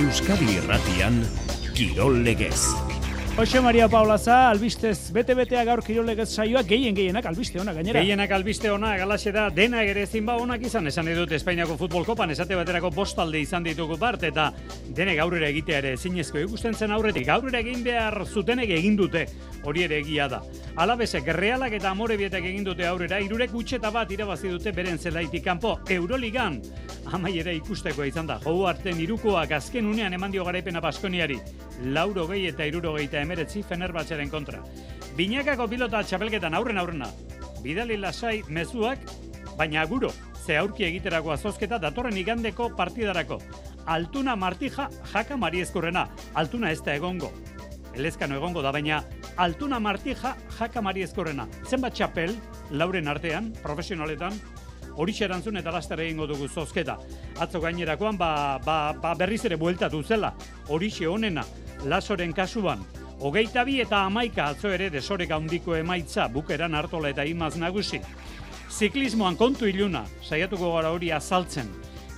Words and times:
Euskadi 0.00 0.56
Irratian 0.56 1.20
Kirol 1.76 2.24
Legez. 2.24 2.89
Jose 3.40 3.58
Maria 3.58 3.88
Paulaza, 3.88 4.50
albistez, 4.50 5.14
bete-betea 5.16 5.62
gaur 5.64 5.80
kirolegez 5.80 6.26
saioa, 6.28 6.60
gehien 6.68 6.92
gehienak 6.92 7.24
albiste 7.24 7.56
ona 7.56 7.72
gainera. 7.72 8.02
Gehienak 8.02 8.34
albiste 8.36 8.68
ona, 8.68 8.90
galaxe 9.00 9.32
da, 9.32 9.46
dena 9.48 9.80
ere 9.80 10.02
ezin 10.04 10.26
ba 10.28 10.34
onak 10.36 10.66
izan, 10.68 10.90
esan 10.90 11.08
edut 11.08 11.32
Espainiako 11.32 11.78
futbol 11.80 12.04
kopan, 12.04 12.34
esate 12.34 12.58
baterako 12.58 12.90
bostalde 12.92 13.40
izan 13.40 13.64
ditugu 13.64 13.96
part, 13.96 14.26
eta 14.28 14.50
dene 14.92 15.14
gaurera 15.16 15.48
egitea 15.48 15.78
ere 15.80 15.94
zinezko 15.96 16.42
ikusten 16.42 16.76
zen 16.76 16.92
aurretik, 16.92 17.24
gaurera 17.30 17.64
egin 17.64 17.80
behar 17.86 18.26
zutenek 18.26 18.74
egin 18.76 19.00
dute, 19.00 19.24
hori 19.64 19.86
ere 19.88 20.02
egia 20.04 20.28
da. 20.28 20.42
Alabezek, 20.76 21.32
realak 21.40 21.78
eta 21.80 21.94
amore 21.96 22.20
bietek 22.20 22.44
egin 22.44 22.68
dute 22.68 22.84
aurrera, 22.84 23.22
irurek 23.24 23.56
utxeta 23.56 23.88
bat 23.88 24.12
irabazi 24.12 24.52
dute 24.52 24.76
beren 24.76 25.00
zelaitik 25.00 25.48
kanpo, 25.48 25.78
Euroligan, 25.88 26.60
amai 27.16 27.38
ere 27.40 27.56
ikusteko 27.56 28.04
izan 28.04 28.28
da, 28.28 28.36
jou 28.44 28.66
arten 28.68 29.00
irukoak 29.00 29.56
azken 29.62 29.88
unean 29.88 30.12
eman 30.12 30.36
dio 30.36 30.44
garaipena 30.44 30.84
Baskoniari, 30.84 31.40
lauro 31.84 32.26
gehi 32.28 32.46
eta 32.48 32.66
iruro 32.66 32.94
gehi 32.96 33.08
emeretzi 33.12 33.62
Fenerbahçeren 33.62 34.30
kontra. 34.30 34.62
Binakako 35.16 35.66
pilota 35.68 36.02
txapelketan 36.02 36.54
aurren 36.54 36.78
aurrena. 36.78 37.08
Bidali 37.62 37.96
lasai 37.96 38.42
mezuak, 38.48 38.98
baina 39.56 39.82
aguro, 39.82 40.12
ze 40.44 40.56
aurki 40.56 40.84
egiterako 40.84 41.32
azozketa 41.32 41.78
datorren 41.78 42.16
igandeko 42.16 42.70
partidarako. 42.76 43.40
Altuna 43.86 44.36
martija 44.36 44.88
jaka 45.12 45.36
mariezkurrena, 45.36 46.08
altuna 46.34 46.70
ez 46.70 46.80
da 46.82 46.94
egongo. 46.94 47.32
Elezkano 47.94 48.36
egongo 48.36 48.62
da, 48.62 48.72
baina 48.72 49.02
altuna 49.36 49.80
martija 49.80 50.36
jaka 50.58 50.80
mariezkurrena. 50.80 51.48
Zenbat 51.68 51.94
txapel, 51.94 52.36
lauren 52.70 53.08
artean, 53.08 53.52
profesionaletan, 53.62 54.36
hori 54.96 55.14
erantzun 55.20 55.56
eta 55.56 55.72
laster 55.72 56.00
egingo 56.00 56.26
dugu 56.26 56.48
zozketa. 56.48 56.98
Atzo 57.40 57.60
gainerakoan, 57.60 58.18
ba, 58.18 58.60
ba, 58.64 58.92
ba 58.92 59.14
berriz 59.14 59.44
ere 59.44 59.56
bueltatu 59.56 60.02
zela, 60.02 60.34
hori 60.68 60.90
honena, 61.06 61.44
lasoren 61.84 62.32
kasuan, 62.32 62.84
Hogeita 63.20 63.66
bi 63.68 63.74
eta 63.82 63.98
amaika 64.08 64.46
atzo 64.48 64.70
ere 64.72 64.86
desorek 64.88 65.28
handiko 65.36 65.74
emaitza 65.76 66.24
bukeran 66.32 66.72
hartola 66.74 67.10
eta 67.12 67.26
imaz 67.28 67.52
nagusi. 67.60 68.00
Ziklismoan 68.72 69.36
kontu 69.36 69.68
iluna, 69.68 70.06
saiatuko 70.24 70.70
gara 70.72 70.92
hori 70.94 71.10
azaltzen. 71.12 71.68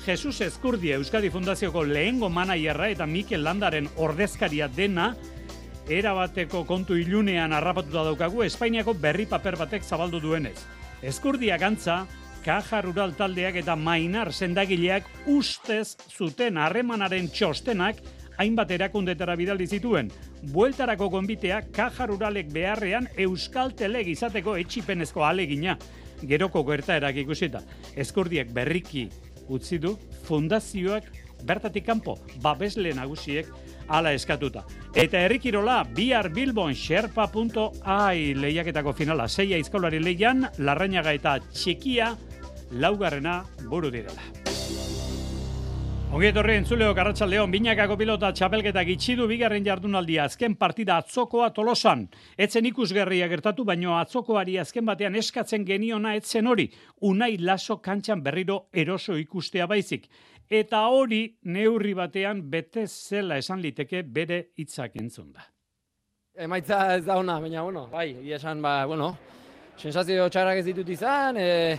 Jesus 0.06 0.40
Eskurdi 0.46 0.92
Euskadi 0.94 1.30
Fundazioko 1.30 1.82
lehengo 1.82 2.30
manaierra 2.30 2.86
eta 2.94 3.06
Mikel 3.06 3.42
Landaren 3.42 3.88
ordezkaria 3.96 4.68
dena, 4.70 5.16
erabateko 5.90 6.62
kontu 6.70 6.94
ilunean 6.94 7.52
harrapatuta 7.52 8.06
daukagu 8.06 8.46
Espainiako 8.46 8.94
berri 8.94 9.26
paper 9.26 9.58
batek 9.58 9.82
zabaldu 9.82 10.20
duenez. 10.22 10.58
Eskurdia 11.02 11.58
gantza, 11.58 12.04
Kaja 12.44 12.80
Rural 12.82 13.14
taldeak 13.18 13.58
eta 13.58 13.74
Mainar 13.74 14.32
sendagileak 14.32 15.06
ustez 15.26 15.96
zuten 16.10 16.58
harremanaren 16.58 17.26
txostenak 17.30 17.98
hainbat 18.42 18.70
erakundetara 18.74 19.36
bidaldi 19.38 19.68
zituen. 19.78 20.10
Bueltarako 20.52 21.08
gonbitea 21.14 21.60
kaja 21.74 22.08
ruralek 22.10 22.50
beharrean 22.52 23.08
euskal 23.26 23.72
teleg 23.78 24.10
izateko 24.12 24.56
etxipenezko 24.58 25.24
alegina. 25.24 25.76
Geroko 26.26 26.64
gertaerak 26.66 27.22
ikusita. 27.22 27.62
Eskurdiek 27.96 28.50
berriki 28.54 29.08
utzi 29.52 29.78
du 29.82 29.96
fundazioak 30.26 31.08
bertatik 31.46 31.86
kanpo 31.86 32.16
babesle 32.42 32.92
nagusiek 32.94 33.48
hala 33.88 34.12
eskatuta. 34.14 34.62
Eta 34.94 35.24
herrikirola 35.24 35.82
bihar 35.96 36.30
Bilbon 36.34 36.74
Sherpa.ai 36.74 38.34
lehiaketako 38.38 38.94
finala 38.94 39.28
seia 39.28 39.58
izkolari 39.58 40.02
leian, 40.02 40.46
larrainaga 40.58 41.12
eta 41.18 41.38
txikia 41.50 42.14
laugarrena 42.72 43.42
buru 43.68 43.90
direla. 43.90 44.41
Ongi 46.12 46.26
etorri 46.28 46.58
entzuleo 46.60 46.92
Garratxaldeon, 46.92 47.48
binakako 47.48 47.94
pilota 47.96 48.28
txapelketak 48.36 48.90
itxidu 48.92 49.24
bigarren 49.30 49.64
jardunaldia 49.64 50.26
azken 50.28 50.58
partida 50.60 50.98
atzokoa 51.00 51.46
tolosan. 51.56 52.02
Etzen 52.36 52.68
ikusgerria 52.68 53.30
gertatu, 53.32 53.64
baino 53.64 53.94
atzokoari 53.96 54.58
azken 54.60 54.84
batean 54.84 55.16
eskatzen 55.16 55.64
geniona 55.64 56.12
etzen 56.20 56.52
hori, 56.52 56.68
unai 57.08 57.38
laso 57.40 57.78
kantxan 57.80 58.20
berriro 58.20 58.66
eroso 58.84 59.16
ikustea 59.16 59.64
baizik. 59.72 60.04
Eta 60.52 60.84
hori 60.92 61.24
neurri 61.48 61.96
batean 61.96 62.44
bete 62.50 62.84
zela 62.84 63.40
esan 63.40 63.64
liteke 63.64 64.04
bere 64.04 64.42
hitzak 64.60 65.00
entzun 65.00 65.32
da. 65.32 65.48
Emaitza 66.36 66.84
ez 66.98 67.06
da 67.08 67.16
ona, 67.24 67.40
baina, 67.40 67.64
bueno, 67.64 67.88
bai, 67.88 68.10
esan, 68.36 68.60
ba, 68.60 68.82
bueno, 68.84 69.14
sensazio 69.80 70.28
txarrak 70.28 70.60
ez 70.60 70.68
ditut 70.74 70.92
izan, 70.92 71.40
e, 71.40 71.78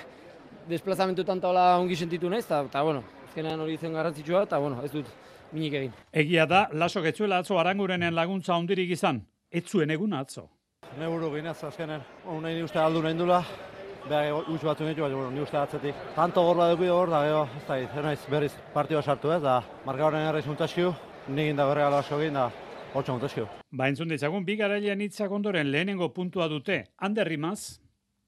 desplazamentu 0.65 1.21
tantola 1.21 1.75
ongi 1.77 2.01
sentitu 2.01 2.33
nahiz, 2.33 2.47
eta, 2.49 2.81
bueno, 2.81 3.05
azkenean 3.33 3.61
hori 3.65 3.77
zen 3.77 3.93
garrantzitsua 3.97 4.43
eta 4.45 4.59
bueno, 4.61 4.77
ez 4.85 4.91
dut 4.93 5.07
minik 5.51 5.73
egin. 5.73 5.93
Egia 6.13 6.45
da, 6.45 6.67
laso 6.71 7.01
getzuela 7.01 7.39
atzo 7.41 7.57
arangurenen 7.57 8.13
laguntza 8.13 8.53
ondirik 8.53 8.91
izan, 8.93 9.23
ez 9.49 9.63
zuen 9.65 9.89
egun 9.89 10.13
atzo. 10.13 10.49
Ne 10.99 11.07
buru 11.09 11.31
ginez 11.33 11.57
azkenen, 11.65 12.03
nahi 12.43 12.55
ni 12.55 12.61
uste 12.61 12.77
aldu 12.77 13.01
nahi 13.01 13.17
dula, 13.17 13.39
behar 14.05 14.43
utxu 14.43 14.67
batzu 14.67 14.85
nitu, 14.85 15.01
baina 15.01 15.31
ni 15.33 15.41
uste 15.41 15.57
atzetik. 15.57 15.95
Tanto 16.15 16.43
gorla 16.45 16.69
dugu 16.75 16.91
hor, 16.93 17.09
da 17.09 17.23
gero, 17.25 17.47
ez 17.57 17.65
da, 17.67 17.79
ez 17.79 18.05
naiz 18.05 18.19
berriz 18.29 18.53
partioa 18.73 19.01
sartu 19.01 19.33
ez, 19.33 19.41
da 19.41 19.63
marka 19.87 20.05
horren 20.05 20.27
erraiz 20.27 20.45
muntaskiu, 20.45 20.93
nigin 21.27 21.57
da 21.57 21.65
berregala 21.65 22.03
aso 22.05 22.21
egin, 22.21 22.37
da 22.37 22.51
hotxa 22.93 23.15
muntaskiu. 23.17 23.47
Ba, 23.71 23.87
entzun 23.89 24.13
ditzagun, 24.13 24.45
bi 24.45 24.59
garailean 24.61 25.01
hitzak 25.01 25.31
ondoren 25.31 25.71
lehenengo 25.73 26.13
puntua 26.13 26.45
dute, 26.51 26.83
handerrimaz, 27.01 27.79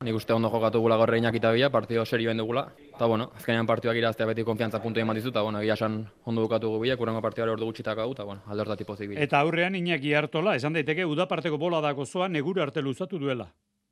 Nik 0.05 0.13
uste 0.13 0.35
ondo 0.35 0.51
jokatu 0.53 0.77
gula 0.83 0.99
gaur 1.01 1.09
reinak 1.09 1.33
eta 1.39 1.49
bila, 1.49 1.71
partio 1.73 2.03
serioen 2.05 2.37
dugula. 2.37 2.67
Eta 2.91 3.07
bueno, 3.09 3.31
azkenean 3.39 3.65
partioak 3.65 3.97
iraztea 3.97 4.27
beti 4.29 4.43
konfiantza 4.45 4.77
puntu 4.83 5.01
eman 5.01 5.17
dizu, 5.17 5.31
eta 5.31 5.41
bueno, 5.41 5.63
egia 5.63 5.73
esan 5.73 5.95
ondo 6.29 6.43
bukatu 6.43 6.69
gu 6.69 6.81
bila, 6.83 6.97
kurengo 6.99 7.23
partioare 7.25 7.55
ordu 7.55 7.65
gutxitak 7.65 8.03
hau, 8.03 8.11
eta 8.13 8.23
bueno, 8.23 8.43
aldertati 8.45 8.85
pozik 8.85 9.09
bila. 9.09 9.23
Eta 9.25 9.39
aurrean 9.41 9.73
Iñaki 9.79 10.13
hartola, 10.13 10.53
esan 10.59 10.77
daiteke 10.77 11.07
udaparteko 11.09 11.57
bola 11.57 11.79
dago 11.81 12.05
zoa 12.05 12.27
negure 12.29 12.61
arte 12.61 12.83
luzatu 12.85 13.17
duela. 13.17 13.47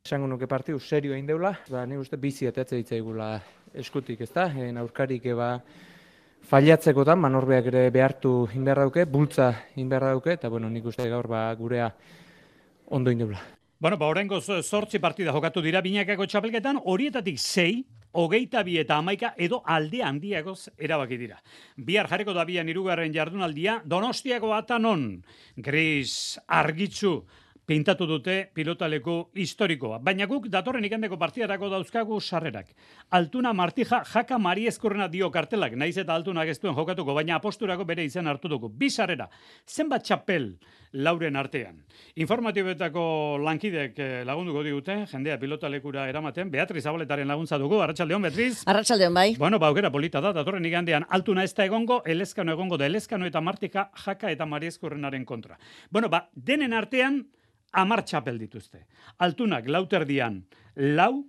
Esango 0.06 0.28
nuke 0.28 0.46
partiu 0.52 0.78
serio 0.80 1.16
egin 1.18 1.26
deula, 1.32 1.56
ba, 1.72 1.88
nik 1.90 2.06
uste 2.06 2.22
bizi 2.22 2.46
eta 2.46 2.68
ditzaigula 2.70 3.32
eskutik, 3.74 4.22
ezta? 4.22 4.52
En 4.54 4.78
aurkarik 4.78 5.26
eba 5.34 5.50
failatzeko 6.46 7.08
da, 7.10 7.16
manorbeak 7.16 7.72
ere 7.74 7.88
behartu 7.90 8.36
inberrauke, 8.54 9.10
bultza 9.10 9.50
inberrauke, 9.82 10.38
eta 10.38 10.54
bueno, 10.54 10.70
nik 10.70 10.86
uste 10.94 11.10
gaur 11.10 11.32
ba, 11.32 11.48
gurea 11.58 11.90
ondo 12.94 13.10
indeula. 13.10 13.42
Bueno, 13.84 13.98
ba, 13.98 14.08
horrengo 14.08 14.38
zortzi 14.40 15.00
partida 15.04 15.34
jokatu 15.36 15.60
dira 15.60 15.82
binakako 15.84 16.24
txapelketan, 16.32 16.78
horietatik 16.88 17.36
sei, 17.36 17.82
hogeita 18.16 18.62
bi 18.64 18.78
eta 18.80 18.96
amaika 19.04 19.34
edo 19.36 19.58
alde 19.68 20.00
handiagoz 20.08 20.70
erabaki 20.80 21.18
dira. 21.20 21.42
Bihar 21.76 22.08
jareko 22.08 22.32
da 22.32 22.46
bian 22.48 22.72
irugarren 22.72 23.12
jardunaldia, 23.12 23.82
donostiako 23.84 24.54
atanon, 24.56 25.04
gris, 25.68 26.40
argitzu, 26.48 27.12
pintatu 27.66 28.06
dute 28.08 28.50
pilotaleko 28.54 29.32
historikoa. 29.40 30.00
Baina 30.04 30.28
guk 30.28 30.50
datorren 30.52 30.84
ikandeko 30.86 31.18
partidarako 31.20 31.70
dauzkagu 31.72 32.20
sarrerak. 32.20 32.74
Altuna 33.16 33.54
Martija 33.54 34.04
jaka 34.14 34.38
Mari 34.38 34.68
Eskurrena 34.68 35.08
dio 35.08 35.30
kartelak, 35.32 35.78
naiz 35.80 35.96
eta 35.98 36.16
Altuna 36.16 36.46
gestuen 36.46 36.76
jokatuko, 36.76 37.14
baina 37.16 37.38
aposturako 37.40 37.86
bere 37.86 38.04
izen 38.04 38.28
hartu 38.28 38.52
dugu. 38.52 38.70
Bi 38.70 38.90
sarrera, 38.90 39.30
zenbat 39.68 40.04
txapel 40.04 40.52
lauren 40.94 41.36
artean. 41.36 41.80
Informatibetako 42.22 43.04
lankidek 43.42 43.98
eh, 43.98 44.10
lagunduko 44.28 44.62
digute, 44.64 45.00
jendea 45.10 45.40
pilotalekura 45.42 46.06
eramaten, 46.10 46.52
Beatriz 46.54 46.86
Abaletaren 46.86 47.28
laguntza 47.28 47.58
dugu, 47.58 47.80
Arratxaldeon, 47.82 48.28
Beatriz? 48.28 48.62
Arratxaldeon, 48.70 49.14
bai. 49.14 49.36
Bueno, 49.40 49.58
ba, 49.60 49.72
polita 49.92 50.22
da, 50.22 50.34
datorren 50.34 50.66
igandean, 50.66 51.06
altuna 51.10 51.44
ez 51.44 51.54
da 51.56 51.66
egongo, 51.66 52.04
elezkano 52.06 52.52
egongo 52.54 52.78
da, 52.78 52.86
elezkano 52.86 53.26
eta 53.26 53.42
martika 53.42 53.90
jaka 54.06 54.30
eta 54.32 54.46
mariezkurrenaren 54.46 55.26
kontra. 55.26 55.58
Bueno, 55.90 56.10
ba, 56.10 56.28
denen 56.36 56.74
artean, 56.74 57.24
amar 57.74 58.04
txapel 58.06 58.38
dituzte. 58.40 58.86
Altunak 59.18 59.68
lauterdian 59.68 60.44
lau, 60.76 61.26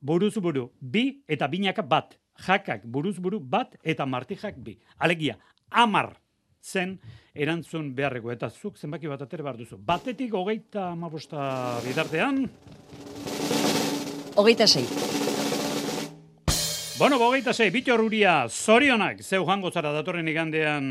buruz 0.00 0.36
buru 0.40 0.70
bi 0.80 1.22
eta 1.28 1.48
binaka 1.48 1.82
bat. 1.82 2.16
Jakak 2.46 2.84
buruz 2.84 3.16
buru 3.18 3.40
bat 3.40 3.76
eta 3.82 4.04
martijak 4.06 4.58
bi. 4.60 4.76
Alegia, 4.98 5.38
amar 5.70 6.16
zen 6.62 6.98
erantzun 7.34 7.94
beharreko. 7.94 8.32
Eta 8.32 8.50
zuk 8.50 8.76
zenbaki 8.76 9.08
bat 9.08 9.22
atere 9.22 9.46
behar 9.46 9.56
duzu. 9.56 9.78
Batetik 9.78 10.34
hogeita 10.34 10.90
amabosta 10.92 11.80
bidartean. 11.86 12.44
Hogeita 14.36 14.66
sei. 14.66 14.84
Bueno, 16.98 17.18
bogeita 17.18 17.52
zei, 17.52 17.68
bito 17.68 17.92
ruria, 18.00 18.46
zorionak, 18.48 19.18
zeu 19.20 19.42
jango 19.44 19.68
zara 19.68 19.90
datorren 19.92 20.28
igandean 20.32 20.86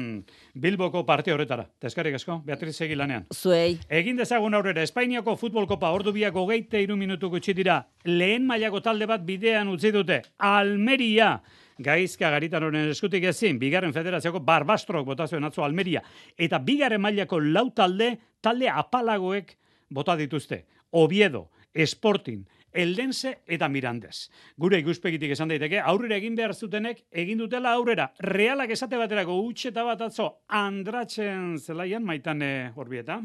Bilboko 0.53 1.01
parte 1.03 1.33
horretara. 1.33 1.63
Tezkarrik 1.81 2.13
asko, 2.19 2.35
Beatriz 2.45 2.75
egi 2.85 2.93
lanean. 2.93 3.23
Zuei. 3.33 3.79
Egin 3.89 4.19
dezagun 4.19 4.53
aurrera, 4.53 4.83
Espainiako 4.85 5.33
futbol 5.35 5.65
kopa 5.65 5.89
ordu 5.89 6.13
biako 6.13 6.43
geite 6.51 6.77
iru 6.83 6.93
minutu 6.95 7.31
gutxi 7.33 7.55
dira. 7.57 7.79
Lehen 8.05 8.45
mailako 8.45 8.83
talde 8.85 9.07
bat 9.09 9.25
bidean 9.25 9.71
utzi 9.73 9.89
dute. 9.95 10.19
Almeria. 10.37 11.39
Gaizka 11.81 12.29
garitan 12.29 12.67
horren 12.67 12.91
eskutik 12.93 13.25
ezin, 13.31 13.57
bigarren 13.57 13.93
federazioko 13.93 14.43
barbastrok 14.45 15.09
botazioen 15.09 15.49
atzo 15.49 15.65
Almeria. 15.65 16.05
Eta 16.37 16.61
bigarren 16.61 17.01
mailako 17.01 17.41
lau 17.41 17.71
talde, 17.73 18.13
talde 18.45 18.69
apalagoek 18.69 19.57
bota 19.89 20.13
dituzte. 20.21 20.67
Oviedo, 20.91 21.47
Sporting, 21.75 22.45
Eldense 22.75 23.37
eta 23.47 23.69
Mirandes. 23.71 24.27
Gure 24.59 24.79
ikuspegitik 24.83 25.31
esan 25.35 25.51
daiteke, 25.51 25.79
aurrera 25.79 26.19
egin 26.19 26.35
behar 26.35 26.53
zutenek, 26.53 27.05
egin 27.11 27.39
dutela 27.39 27.71
aurrera. 27.77 28.09
Realak 28.19 28.75
esate 28.75 28.99
baterako 28.99 29.39
utxeta 29.47 29.87
bat 29.87 30.03
atzo, 30.09 30.29
andratzen 30.47 31.55
zelaian, 31.57 32.03
maitane 32.03 32.71
horbieta. 32.75 33.21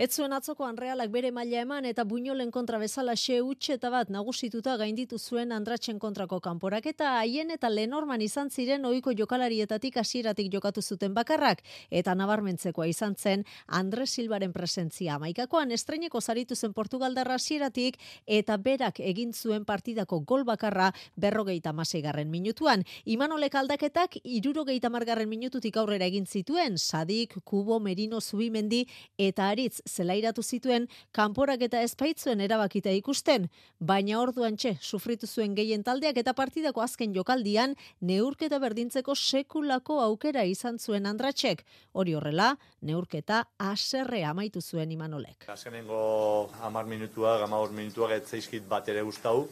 Ez 0.00 0.14
zuen 0.16 0.32
atzoko 0.32 0.64
Anrealak 0.64 1.10
bere 1.12 1.28
maila 1.28 1.58
eman 1.60 1.84
eta 1.84 2.06
Buñolen 2.08 2.48
kontra 2.50 2.78
bezala 2.80 3.12
xe 3.20 3.42
utxeta 3.44 3.90
bat 3.92 4.08
nagusituta 4.08 4.78
gainditu 4.80 5.18
zuen 5.18 5.50
Andratzen 5.52 5.98
kontrako 6.00 6.38
kanporak 6.40 6.86
eta 6.88 7.10
haien 7.18 7.50
eta 7.52 7.68
Lenorman 7.68 8.24
izan 8.24 8.48
ziren 8.48 8.86
ohiko 8.88 9.12
jokalarietatik 9.12 9.98
hasieratik 10.00 10.48
jokatu 10.54 10.80
zuten 10.80 11.12
bakarrak 11.12 11.60
eta 11.90 12.14
nabarmentzekoa 12.14 12.86
izan 12.88 13.14
zen 13.14 13.44
Andre 13.66 14.06
Silbaren 14.06 14.54
presentzia. 14.54 15.18
Maikakoan 15.18 15.70
estreineko 15.76 16.22
zaritu 16.22 16.56
zen 16.56 16.72
Portugaldarra 16.72 17.36
hasieratik 17.36 18.00
eta 18.24 18.56
berak 18.56 19.02
egin 19.04 19.34
zuen 19.34 19.68
partidako 19.68 20.20
gol 20.20 20.44
bakarra 20.44 20.94
berrogeita 21.16 21.74
garren 22.02 22.30
minutuan. 22.30 22.84
Imanolek 23.04 23.54
aldaketak 23.54 24.16
irurogeita 24.24 24.88
margarren 24.88 25.28
minututik 25.28 25.76
aurrera 25.76 26.06
egin 26.06 26.24
zituen, 26.24 26.78
Sadik, 26.78 27.36
Kubo, 27.44 27.78
Merino, 27.80 28.22
Zubimendi 28.22 28.86
eta 29.18 29.50
Aritz 29.50 29.89
zelairatu 29.90 30.42
zituen 30.42 30.86
kanporak 31.16 31.62
eta 31.66 31.82
ezpaitzuen 31.86 32.40
erabakita 32.40 32.92
ikusten, 32.96 33.48
baina 33.78 34.20
orduan 34.20 34.56
txe, 34.56 34.76
sufritu 34.80 35.26
zuen 35.26 35.54
gehien 35.58 35.82
taldeak 35.86 36.20
eta 36.22 36.34
partidako 36.38 36.84
azken 36.84 37.14
jokaldian 37.16 37.74
neurketa 38.00 38.60
berdintzeko 38.62 39.14
sekulako 39.14 40.00
aukera 40.04 40.44
izan 40.48 40.78
zuen 40.78 41.06
andratxek. 41.10 41.64
Hori 41.92 42.14
horrela, 42.14 42.52
neurketa 42.80 43.44
aserre 43.58 44.22
amaitu 44.24 44.62
zuen 44.62 44.92
imanolek. 44.92 45.48
Azkenengo 45.50 46.50
amar 46.62 46.86
minutua, 46.86 47.38
gama 47.42 47.60
minutua 47.74 48.08
getzeizkit 48.14 48.68
bat 48.68 48.88
ere 48.88 49.02
guztau, 49.02 49.48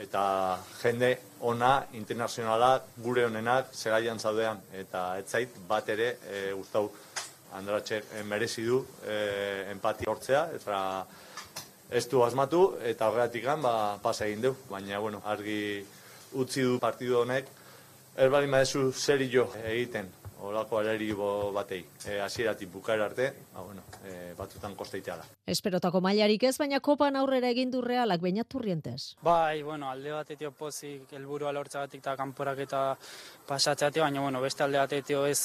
eta 0.00 0.22
jende 0.80 1.10
ona, 1.44 1.84
internazionala, 1.98 2.70
gure 3.04 3.26
honenak, 3.28 3.74
zeraian 3.74 4.18
zaudean, 4.18 4.60
eta 4.72 5.18
etzait 5.20 5.56
bat 5.68 5.88
ere 5.92 6.14
e, 6.24 6.44
guztau 6.56 6.88
Andratxe 7.58 8.02
eh, 8.14 8.22
merezi 8.22 8.62
du 8.64 8.84
e, 9.06 9.16
empati 9.72 10.06
hortzea, 10.08 10.44
eta 10.54 11.06
ez 11.90 12.04
du 12.08 12.22
asmatu, 12.22 12.76
eta 12.86 13.08
horretik 13.10 13.48
ba, 13.62 13.98
pasa 14.02 14.26
egin 14.26 14.42
du, 14.42 14.54
baina 14.70 15.00
bueno, 15.00 15.22
argi 15.24 15.84
utzi 16.32 16.62
du 16.62 16.78
partidu 16.78 17.18
honek, 17.18 17.46
ez 18.16 18.30
bali 18.30 18.46
maezu 18.46 18.92
zer 18.92 19.20
egiten, 19.20 20.08
olako 20.42 20.78
aleri 20.78 21.12
batei. 21.54 21.80
E, 22.06 22.20
Asieratik 22.20 22.70
bukara 22.72 23.04
arte, 23.04 23.32
ba, 23.52 23.62
bueno, 23.62 23.82
e, 24.04 24.32
batzutan 24.38 24.74
kosteitea 24.74 25.16
da. 25.16 25.24
Esperotako 25.46 26.00
mailarik 26.00 26.42
ez, 26.44 26.56
baina 26.58 26.80
kopan 26.80 27.16
aurrera 27.16 27.50
egin 27.50 27.70
du 27.70 27.80
realak 27.80 28.20
baina 28.20 28.44
turrientez. 28.44 29.16
Bai, 29.22 29.62
bueno, 29.62 29.90
alde 29.90 30.12
batetio 30.12 30.52
pozik, 30.52 31.12
elburu 31.12 31.46
alortza 31.46 31.80
batik 31.80 32.00
eta 32.00 32.16
kanporak 32.16 32.58
eta 32.66 32.84
pasatzeatik, 33.48 34.02
baina 34.02 34.20
bueno, 34.20 34.40
beste 34.40 34.64
alde 34.64 34.78
batetio 34.78 35.26
ez 35.26 35.40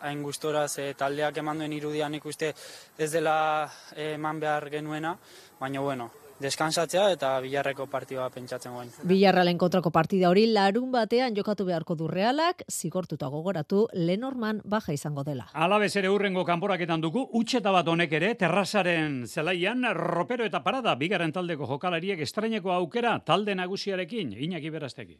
hain 0.00 0.22
gustora, 0.22 0.68
ze 0.68 0.92
taldeak 0.94 1.36
eman 1.38 1.58
duen 1.58 1.72
irudian 1.72 2.14
ikuste 2.14 2.52
ez 2.98 3.10
dela 3.12 3.70
eman 3.96 4.40
behar 4.40 4.70
genuena, 4.70 5.16
baina 5.60 5.80
bueno, 5.80 6.10
deskansatzea 6.42 7.06
eta 7.14 7.32
bilarreko 7.40 7.86
partidua 7.90 8.28
pentsatzen 8.30 8.74
guen. 8.74 8.90
Bilarralen 9.08 9.58
kontrako 9.58 9.90
partida 9.94 10.30
hori 10.30 10.46
larun 10.52 10.90
batean 10.92 11.36
jokatu 11.36 11.66
beharko 11.68 11.96
du 11.96 12.08
realak, 12.08 12.64
zigortuta 12.70 13.28
gogoratu 13.32 13.86
Lenorman 13.92 14.60
baja 14.64 14.92
izango 14.92 15.24
dela. 15.24 15.48
Alabez 15.54 15.94
ere 15.96 16.10
urrengo 16.12 16.44
kanporaketan 16.44 17.00
dugu, 17.00 17.26
utxeta 17.40 17.72
bat 17.72 17.88
honek 17.88 18.12
ere, 18.20 18.34
terrazaren 18.34 19.24
zelaian, 19.26 19.84
ropero 19.96 20.44
eta 20.44 20.62
parada, 20.64 20.94
bigaren 20.94 21.32
taldeko 21.32 21.66
jokalariek 21.66 22.20
estraineko 22.20 22.72
aukera 22.72 23.18
talde 23.24 23.54
nagusiarekin, 23.54 24.32
inaki 24.48 24.70
berazteki. 24.70 25.18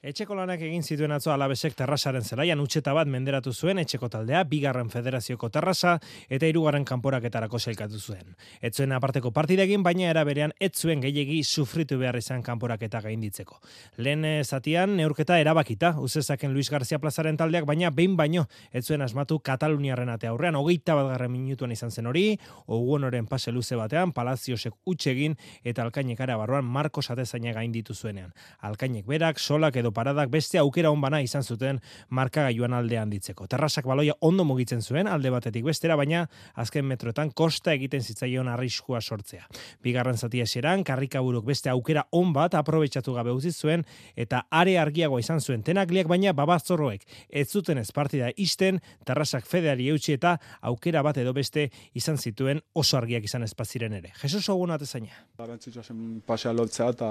Etxeko 0.00 0.32
lanak 0.32 0.62
egin 0.64 0.80
zituen 0.80 1.12
atzo 1.12 1.28
alabesek 1.28 1.74
terrasaren 1.76 2.24
zelaian 2.24 2.60
utxeta 2.62 2.94
bat 2.96 3.08
menderatu 3.12 3.52
zuen 3.52 3.76
etxeko 3.82 4.08
taldea, 4.08 4.46
bigarren 4.48 4.88
federazioko 4.88 5.50
terrasa 5.52 5.98
eta 6.32 6.48
hirugarren 6.48 6.86
kanporaketarako 6.88 7.58
selkatu 7.60 8.00
zuen. 8.00 8.30
Etzuen 8.64 8.94
aparteko 8.96 9.28
partidegin, 9.36 9.82
baina 9.84 10.06
era 10.08 10.22
berean 10.24 10.54
etzuen 10.58 11.02
gehiegi 11.04 11.42
sufritu 11.44 11.98
behar 12.00 12.16
izan 12.16 12.40
kanporaketa 12.40 13.02
gainditzeko. 13.04 13.58
Lehen 13.98 14.24
zatian 14.42 14.94
neurketa 14.96 15.36
erabakita, 15.36 15.92
uzezaken 16.00 16.56
Luis 16.56 16.72
Garcia 16.72 16.98
plazaren 16.98 17.36
taldeak, 17.36 17.68
baina 17.68 17.92
behin 17.92 18.16
baino 18.16 18.46
etzuen 18.72 19.04
asmatu 19.04 19.42
Kataluniarren 19.44 20.14
ate 20.16 20.32
aurrean, 20.32 20.56
hogeita 20.56 20.96
bat 20.96 21.10
garren 21.12 21.32
minutuan 21.36 21.76
izan 21.76 21.92
zen 21.92 22.08
hori, 22.08 22.38
oguonoren 22.72 23.28
pase 23.28 23.52
luze 23.52 23.76
batean, 23.76 24.16
palaziosek 24.16 24.80
utxegin 24.86 25.36
eta 25.62 25.84
alkainek 25.84 26.24
ara 26.24 26.40
barruan 26.40 26.64
Marcos 26.64 27.10
atezaina 27.12 27.52
gainditu 27.52 27.92
zuenean. 27.92 28.32
Alkainek 28.64 29.04
berak, 29.04 29.36
solak 29.38 29.76
edo 29.76 29.89
paradak 29.92 30.30
beste 30.30 30.58
aukera 30.58 30.90
on 30.90 31.00
bana 31.00 31.20
izan 31.22 31.42
zuten 31.42 31.80
markagailuan 32.08 32.74
aldean 32.74 33.10
ditzeko. 33.10 33.46
Terrasak 33.46 33.86
baloia 33.86 34.14
ondo 34.20 34.44
mugitzen 34.44 34.82
zuen 34.82 35.08
alde 35.08 35.30
batetik 35.30 35.64
bestera, 35.64 35.96
baina 35.96 36.26
azken 36.54 36.86
metroetan 36.86 37.30
kosta 37.36 37.74
egiten 37.74 38.02
zitzaion 38.02 38.48
arriskua 38.48 39.00
sortzea. 39.00 39.46
Bigarren 39.82 40.16
zati 40.16 40.40
eseran, 40.40 40.84
karrikaburuk 40.84 41.44
beste 41.46 41.70
aukera 41.70 42.06
on 42.12 42.32
bat 42.32 42.54
aprobetsatu 42.54 43.14
gabe 43.14 43.32
utzi 43.32 43.52
zuen 43.52 43.84
eta 44.16 44.44
are 44.50 44.76
argiago 44.78 45.18
izan 45.18 45.40
zuen 45.40 45.62
tenakliak, 45.62 46.08
baina 46.08 46.32
babazzorroek 46.36 47.06
ez 47.28 47.48
zuten 47.48 47.78
ez 47.78 47.90
partida 47.92 48.30
isten, 48.36 48.80
terrasak 49.06 49.46
fedeari 49.46 49.88
eutxi 49.92 50.14
eta 50.16 50.36
aukera 50.70 51.02
bat 51.06 51.20
edo 51.22 51.32
beste 51.36 51.68
izan 51.94 52.18
zituen 52.18 52.60
oso 52.74 52.98
argiak 52.98 53.24
izan 53.24 53.44
espaziren 53.46 53.94
ere. 53.98 54.12
Jesus 54.20 54.48
Ogun 54.52 54.74
atezaina. 54.74 55.24
Garantzitsua 55.38 55.82
zen 55.82 56.20
pasea 56.26 56.52
lotzea 56.56 56.90
eta 56.94 57.10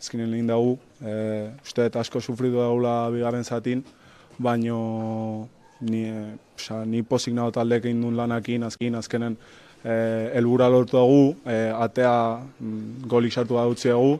ezkinen 0.00 0.30
lehen 0.32 0.48
dugu, 0.50 0.78
e, 1.00 1.14
uste 1.64 1.86
eta 1.90 2.00
asko 2.10 2.20
sufridu 2.20 2.58
daula 2.58 3.10
bigarren 3.10 3.44
zatin, 3.44 3.84
baino 4.38 5.48
ni, 5.80 6.02
e, 6.10 6.84
ni 6.86 7.02
pozik 7.02 7.34
nago 7.34 7.50
taldekin 7.54 8.00
duen 8.02 8.16
lanakin, 8.16 8.64
azkin, 8.66 8.94
azkenen 8.94 9.36
e, 9.84 9.94
elbura 10.34 10.68
lortu 10.68 10.96
dugu, 10.98 11.36
e, 11.46 11.70
atea 11.70 12.42
mm, 12.58 13.06
golik 13.06 13.32
sartu 13.32 13.54
da 13.54 13.64
dugu, 13.64 14.18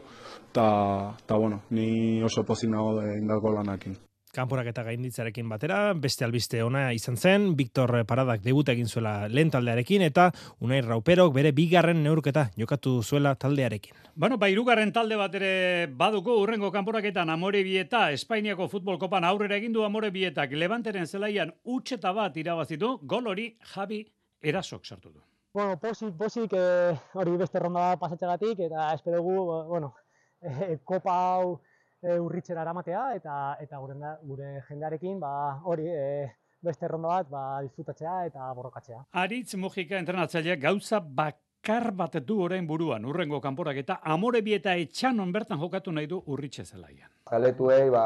eta 0.51 1.35
bueno, 1.35 1.61
ni 1.71 2.23
oso 2.23 2.43
pozik 2.43 2.69
nago 2.69 3.01
indalko 3.01 3.51
lanakin 3.51 3.97
kanporak 4.35 4.67
eta 4.71 4.83
gainditzarekin 4.87 5.49
batera, 5.49 5.93
beste 5.93 6.25
albiste 6.25 6.61
ona 6.63 6.91
izan 6.95 7.17
zen, 7.17 7.55
Victor 7.57 7.93
Paradak 8.07 8.43
debuta 8.43 8.73
egin 8.75 8.87
zuela 8.87 9.27
lehen 9.27 9.51
taldearekin, 9.51 10.01
eta 10.07 10.29
Unai 10.61 10.81
Rauperok 10.85 11.33
bere 11.35 11.51
bigarren 11.51 12.03
neurketa 12.03 12.49
jokatu 12.57 13.01
zuela 13.03 13.35
taldearekin. 13.35 13.97
Bueno, 14.15 14.37
ba, 14.37 14.49
irugarren 14.51 14.91
talde 14.91 15.15
bat 15.15 15.35
ere 15.39 15.87
baduko 15.87 16.37
urrengo 16.41 16.71
kanporaketan 16.71 17.29
Amore 17.29 17.63
Bieta, 17.63 18.09
Espainiako 18.11 18.67
futbol 18.71 18.99
kopan 18.99 19.23
aurrera 19.23 19.57
egindu 19.57 19.85
Amore 19.87 20.11
Bietak, 20.11 20.51
Levanteren 20.51 21.07
zelaian 21.07 21.53
utxeta 21.63 22.11
bat 22.13 22.37
irabazitu, 22.37 22.97
gol 23.03 23.27
hori 23.31 23.51
Javi 23.73 24.05
Erasok 24.41 24.85
sartu 24.85 25.11
du. 25.11 25.21
Bueno, 25.53 25.75
posik, 25.79 26.13
posik, 26.17 26.53
eh, 26.55 26.95
hori 27.13 27.35
beste 27.37 27.59
ronda 27.59 27.97
pasatxagatik, 27.99 28.59
eta 28.67 28.93
espero 28.93 29.21
gu, 29.21 29.33
bueno, 29.67 29.93
eh, 30.41 30.77
kopa 30.85 31.11
hau, 31.11 31.59
e, 32.01 32.17
urritzera 32.19 32.63
eramatea 32.65 33.03
eta 33.15 33.37
eta 33.61 33.79
gure, 33.79 34.15
gure 34.25 34.51
jendearekin 34.67 35.19
ba 35.19 35.33
hori 35.63 35.87
e, 35.87 36.31
beste 36.61 36.85
errondo 36.85 37.13
bat 37.13 37.29
ba 37.29 37.61
disfrutatzea 37.65 38.25
eta 38.29 38.51
borrokatzea. 38.57 39.05
Aritz 39.23 39.55
Mujika 39.55 39.97
entrenatzailea 40.01 40.57
gauza 40.61 40.99
bakar 40.99 41.91
bat 41.91 42.17
du 42.25 42.41
orain 42.43 42.67
buruan 42.67 43.05
urrengo 43.05 43.41
kanporak 43.41 43.81
eta 43.83 43.99
amore 44.03 44.41
bi 44.41 44.53
eta 44.57 44.75
etxanon 44.75 45.31
bertan 45.31 45.59
jokatu 45.59 45.91
nahi 45.91 46.07
du 46.07 46.21
urritxe 46.25 46.65
zelaian. 46.65 47.09
Zaletuei 47.29 47.89
ba 47.89 48.05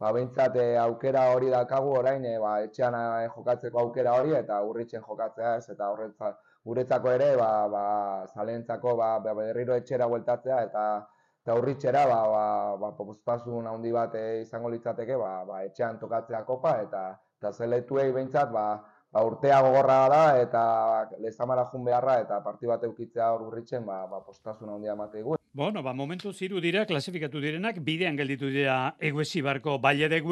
ba 0.00 0.12
beintzat 0.12 0.56
e, 0.56 0.66
aukera 0.76 1.30
hori 1.34 1.48
dakagu 1.50 1.94
orain 2.00 2.24
e, 2.24 2.38
ba 2.38 2.60
etxean 2.64 2.96
jokatzeko 3.36 3.80
aukera 3.80 4.18
hori 4.20 4.36
eta 4.36 4.60
urritzen 4.62 5.02
jokatzea 5.02 5.56
ez 5.56 5.70
eta 5.70 5.90
horretzat 5.92 6.40
guretzako 6.64 7.12
ere 7.12 7.36
ba 7.36 7.68
ba 7.68 7.84
zalentzako 8.34 8.96
ba, 8.96 9.18
ba 9.20 9.34
berriro 9.34 9.74
etxera 9.74 10.06
bueltatzea 10.06 10.62
eta 10.68 10.82
eta 11.46 11.54
urritxera 11.54 12.00
ba, 12.10 12.26
ba, 12.26 12.46
ba, 12.74 12.88
popoztasun 12.98 13.68
handi 13.70 13.92
bat 13.94 14.16
eh, 14.18 14.42
izango 14.42 14.66
litzateke 14.72 15.14
ba, 15.14 15.44
ba, 15.46 15.60
etxean 15.62 16.00
tokatzea 16.00 16.40
kopa 16.42 16.72
eta 16.82 17.02
eta 17.38 17.52
zeletuei 17.54 18.08
behintzat 18.10 18.50
ba, 18.50 18.64
ba, 19.14 19.22
urtea 19.22 19.60
gogorra 19.62 20.00
da 20.10 20.24
eta 20.40 20.62
lezamara 21.22 21.68
jun 21.70 21.86
beharra 21.86 22.18
eta 22.24 22.40
parti 22.42 22.66
bat 22.66 22.82
eukitzea 22.90 23.30
hor 23.30 23.46
urritzen 23.46 23.86
ba, 23.86 24.02
ba, 24.10 24.24
postasun 24.26 24.74
handia 24.74 24.98
emate 24.98 25.22
gu. 25.22 25.38
Bueno, 25.56 25.84
ba, 25.86 25.94
momentu 25.94 26.34
ziru 26.34 26.58
dira, 26.60 26.82
klasifikatu 26.84 27.38
direnak, 27.40 27.78
bidean 27.78 28.18
gelditu 28.18 28.50
dira 28.50 28.96
eguesi 28.98 29.40
barko 29.40 29.78
baile 29.78 30.08
de 30.08 30.22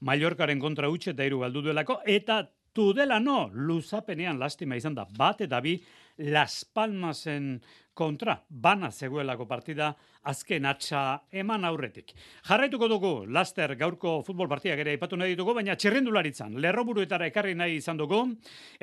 Mallorcaren 0.00 0.58
kontra 0.58 0.90
utxe 0.90 1.12
eta 1.12 1.24
iru 1.24 1.38
galdu 1.46 1.62
duelako, 1.62 2.00
eta 2.04 2.48
Tudela 2.72 3.18
no, 3.18 3.50
luzapenean 3.52 4.38
lastima 4.38 4.76
izan 4.76 4.94
da, 4.94 5.06
bat 5.18 5.40
eta 5.40 5.58
bi, 5.60 5.80
Las 6.18 6.64
Palmasen 6.64 7.60
kontra, 8.00 8.38
bana 8.48 8.88
zegoelako 8.90 9.44
partida 9.48 9.90
azken 10.30 10.64
atxa 10.68 11.02
eman 11.42 11.66
aurretik. 11.68 12.14
Jarraituko 12.48 12.88
dugu, 12.88 13.12
laster 13.28 13.74
gaurko 13.80 14.14
futbol 14.24 14.48
partiak 14.48 14.80
ere 14.80 14.94
ipatu 14.96 15.18
nahi 15.20 15.34
ditugu, 15.34 15.54
baina 15.58 15.76
txerrendularitzan, 15.76 16.56
lerroburuetara 16.64 17.28
ekarri 17.28 17.52
nahi 17.58 17.76
izan 17.80 18.00
dugu, 18.00 18.22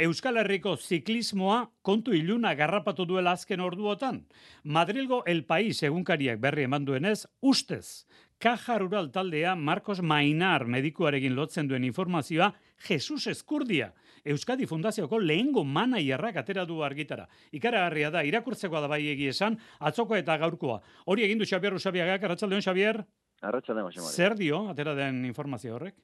Euskal 0.08 0.38
Herriko 0.44 0.76
ziklismoa 0.78 1.64
kontu 1.82 2.14
iluna 2.14 2.54
garrapatu 2.60 3.08
duela 3.10 3.34
azken 3.38 3.66
orduotan. 3.66 4.22
Madrilgo 4.64 5.24
El 5.26 5.46
País 5.50 5.82
egunkariak 5.82 6.42
berri 6.44 6.68
eman 6.70 6.86
duenez, 6.86 7.24
ustez, 7.42 8.06
Kaja 8.38 8.78
Rural 8.78 9.10
taldea 9.10 9.56
Marcos 9.56 10.04
Mainar 10.06 10.68
medikuarekin 10.70 11.34
lotzen 11.34 11.66
duen 11.66 11.88
informazioa 11.88 12.52
Jesus 12.86 13.26
Eskurdia, 13.32 13.96
Euskadi 14.34 14.68
Fundazioko 14.68 15.20
lehengo 15.20 15.64
manaierrak 15.64 16.42
atera 16.44 16.66
du 16.66 16.82
argitara. 16.84 17.28
Ikaragarria 17.52 18.12
da, 18.12 18.24
irakurtzekoa 18.28 18.82
da 18.84 18.92
bai 18.92 19.04
egi 19.14 19.30
esan, 19.32 19.58
atzoko 19.80 20.18
eta 20.18 20.38
gaurkoa. 20.38 20.82
Hori 21.06 21.26
egin 21.28 21.40
du 21.40 21.48
Xabier 21.48 21.74
Usabiagak, 21.78 22.24
Arratxaldeon 22.24 22.66
Xabier? 22.66 23.02
Arratxaldeon, 23.42 23.92
Xabier. 23.94 24.12
Zer 24.12 24.36
dio, 24.36 24.68
atera 24.74 24.96
den 24.98 25.24
informazio 25.26 25.76
horrek? 25.76 25.96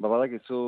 Ba, 0.00 0.08
badakizu 0.08 0.58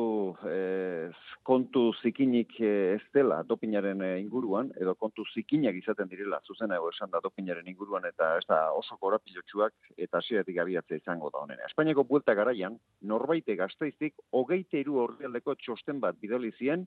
eh, 0.44 1.08
kontu 1.48 1.86
zikinik 2.04 2.50
eh, 2.60 2.98
ez 2.98 3.04
dela 3.16 3.38
dopinaren 3.48 4.02
eh, 4.04 4.18
inguruan, 4.20 4.68
edo 4.76 4.92
kontu 5.00 5.24
zikinak 5.32 5.78
izaten 5.78 6.10
direla, 6.10 6.42
zuzena 6.44 6.76
ego 6.76 6.90
esan 6.92 7.08
da 7.14 7.22
dopinaren 7.24 7.70
inguruan, 7.72 8.04
eta 8.10 8.28
ez 8.42 8.44
da 8.50 8.58
oso 8.76 8.98
korapilotxuak 9.00 9.96
eta 9.96 10.20
asiatik 10.20 10.60
abiatzea 10.60 11.00
izango 11.00 11.32
da 11.32 11.46
honen. 11.46 11.64
Espainiako 11.70 12.04
buelta 12.12 12.36
garaian, 12.36 12.76
norbaite 13.14 13.56
gazteizik, 13.56 14.20
hogeite 14.36 14.84
iru 14.84 15.00
horrialdeko 15.06 15.56
txosten 15.64 16.04
bat 16.04 16.20
bidali 16.20 16.52
zien, 16.60 16.84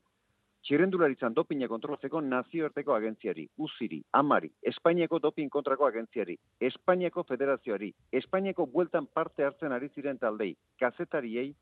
txirrendularitzan 0.70 1.34
dopina 1.34 1.66
kontrolatzeko 1.70 2.22
nazioarteko 2.30 2.94
agentziari, 2.94 3.50
uziri, 3.58 4.04
amari, 4.22 4.54
Espainiako 4.62 5.18
dopin 5.30 5.50
kontrako 5.50 5.90
agentziari, 5.90 6.38
Espainiako 6.62 7.26
federazioari, 7.26 7.94
Espainiako 8.22 8.70
bueltan 8.70 9.10
parte 9.10 9.50
hartzen 9.50 9.74
ari 9.74 9.90
ziren 9.98 10.22
taldei, 10.22 10.54
kazetariei, 10.78 11.56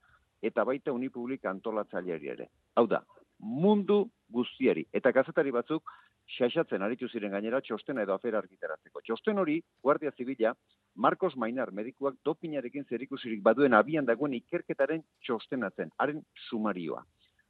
eta 0.43 0.65
baita 0.67 0.93
unipublik 0.93 1.45
antolatzaileari 1.50 2.33
ere. 2.35 2.50
Hau 2.75 2.85
da, 2.88 3.01
mundu 3.39 4.03
guztiari. 4.33 4.85
Eta 4.93 5.12
kazetari 5.15 5.51
batzuk 5.51 5.89
xaxatzen 6.38 6.83
aritu 6.83 7.09
ziren 7.09 7.33
gainera 7.35 7.62
txostena 7.62 8.03
edo 8.03 8.13
afera 8.15 8.39
argitaratzeko. 8.39 9.01
Txosten 9.03 9.39
hori, 9.39 9.59
Guardia 9.83 10.12
Zibila, 10.17 10.53
Marcos 10.95 11.35
Mainar 11.35 11.71
medikuak 11.71 12.15
dopinarekin 12.25 12.85
zerikusirik 12.89 13.41
baduen 13.43 13.73
abian 13.73 14.05
dagoen 14.05 14.33
ikerketaren 14.39 15.03
txostenatzen, 15.25 15.91
haren 15.97 16.23
sumarioa. 16.50 17.03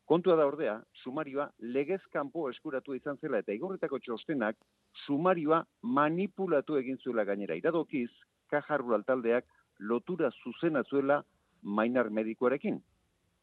Kontua 0.05 0.35
da 0.35 0.45
ordea, 0.45 0.77
sumarioa 1.03 1.47
legez 1.75 2.01
kanpo 2.11 2.49
eskuratu 2.49 2.95
izan 2.95 3.17
zela 3.21 3.39
eta 3.39 3.53
igorretako 3.55 3.99
txostenak 4.03 4.57
sumarioa 5.05 5.63
manipulatu 5.81 6.75
egin 6.79 6.97
zuela 6.99 7.23
gainera. 7.23 7.55
Iradokiz, 7.55 8.09
kajarru 8.51 8.93
altaldeak 8.97 9.47
lotura 9.79 10.29
zuzena 10.43 10.83
zuela 10.83 11.21
mainar 11.63 12.09
medikoarekin. 12.09 12.81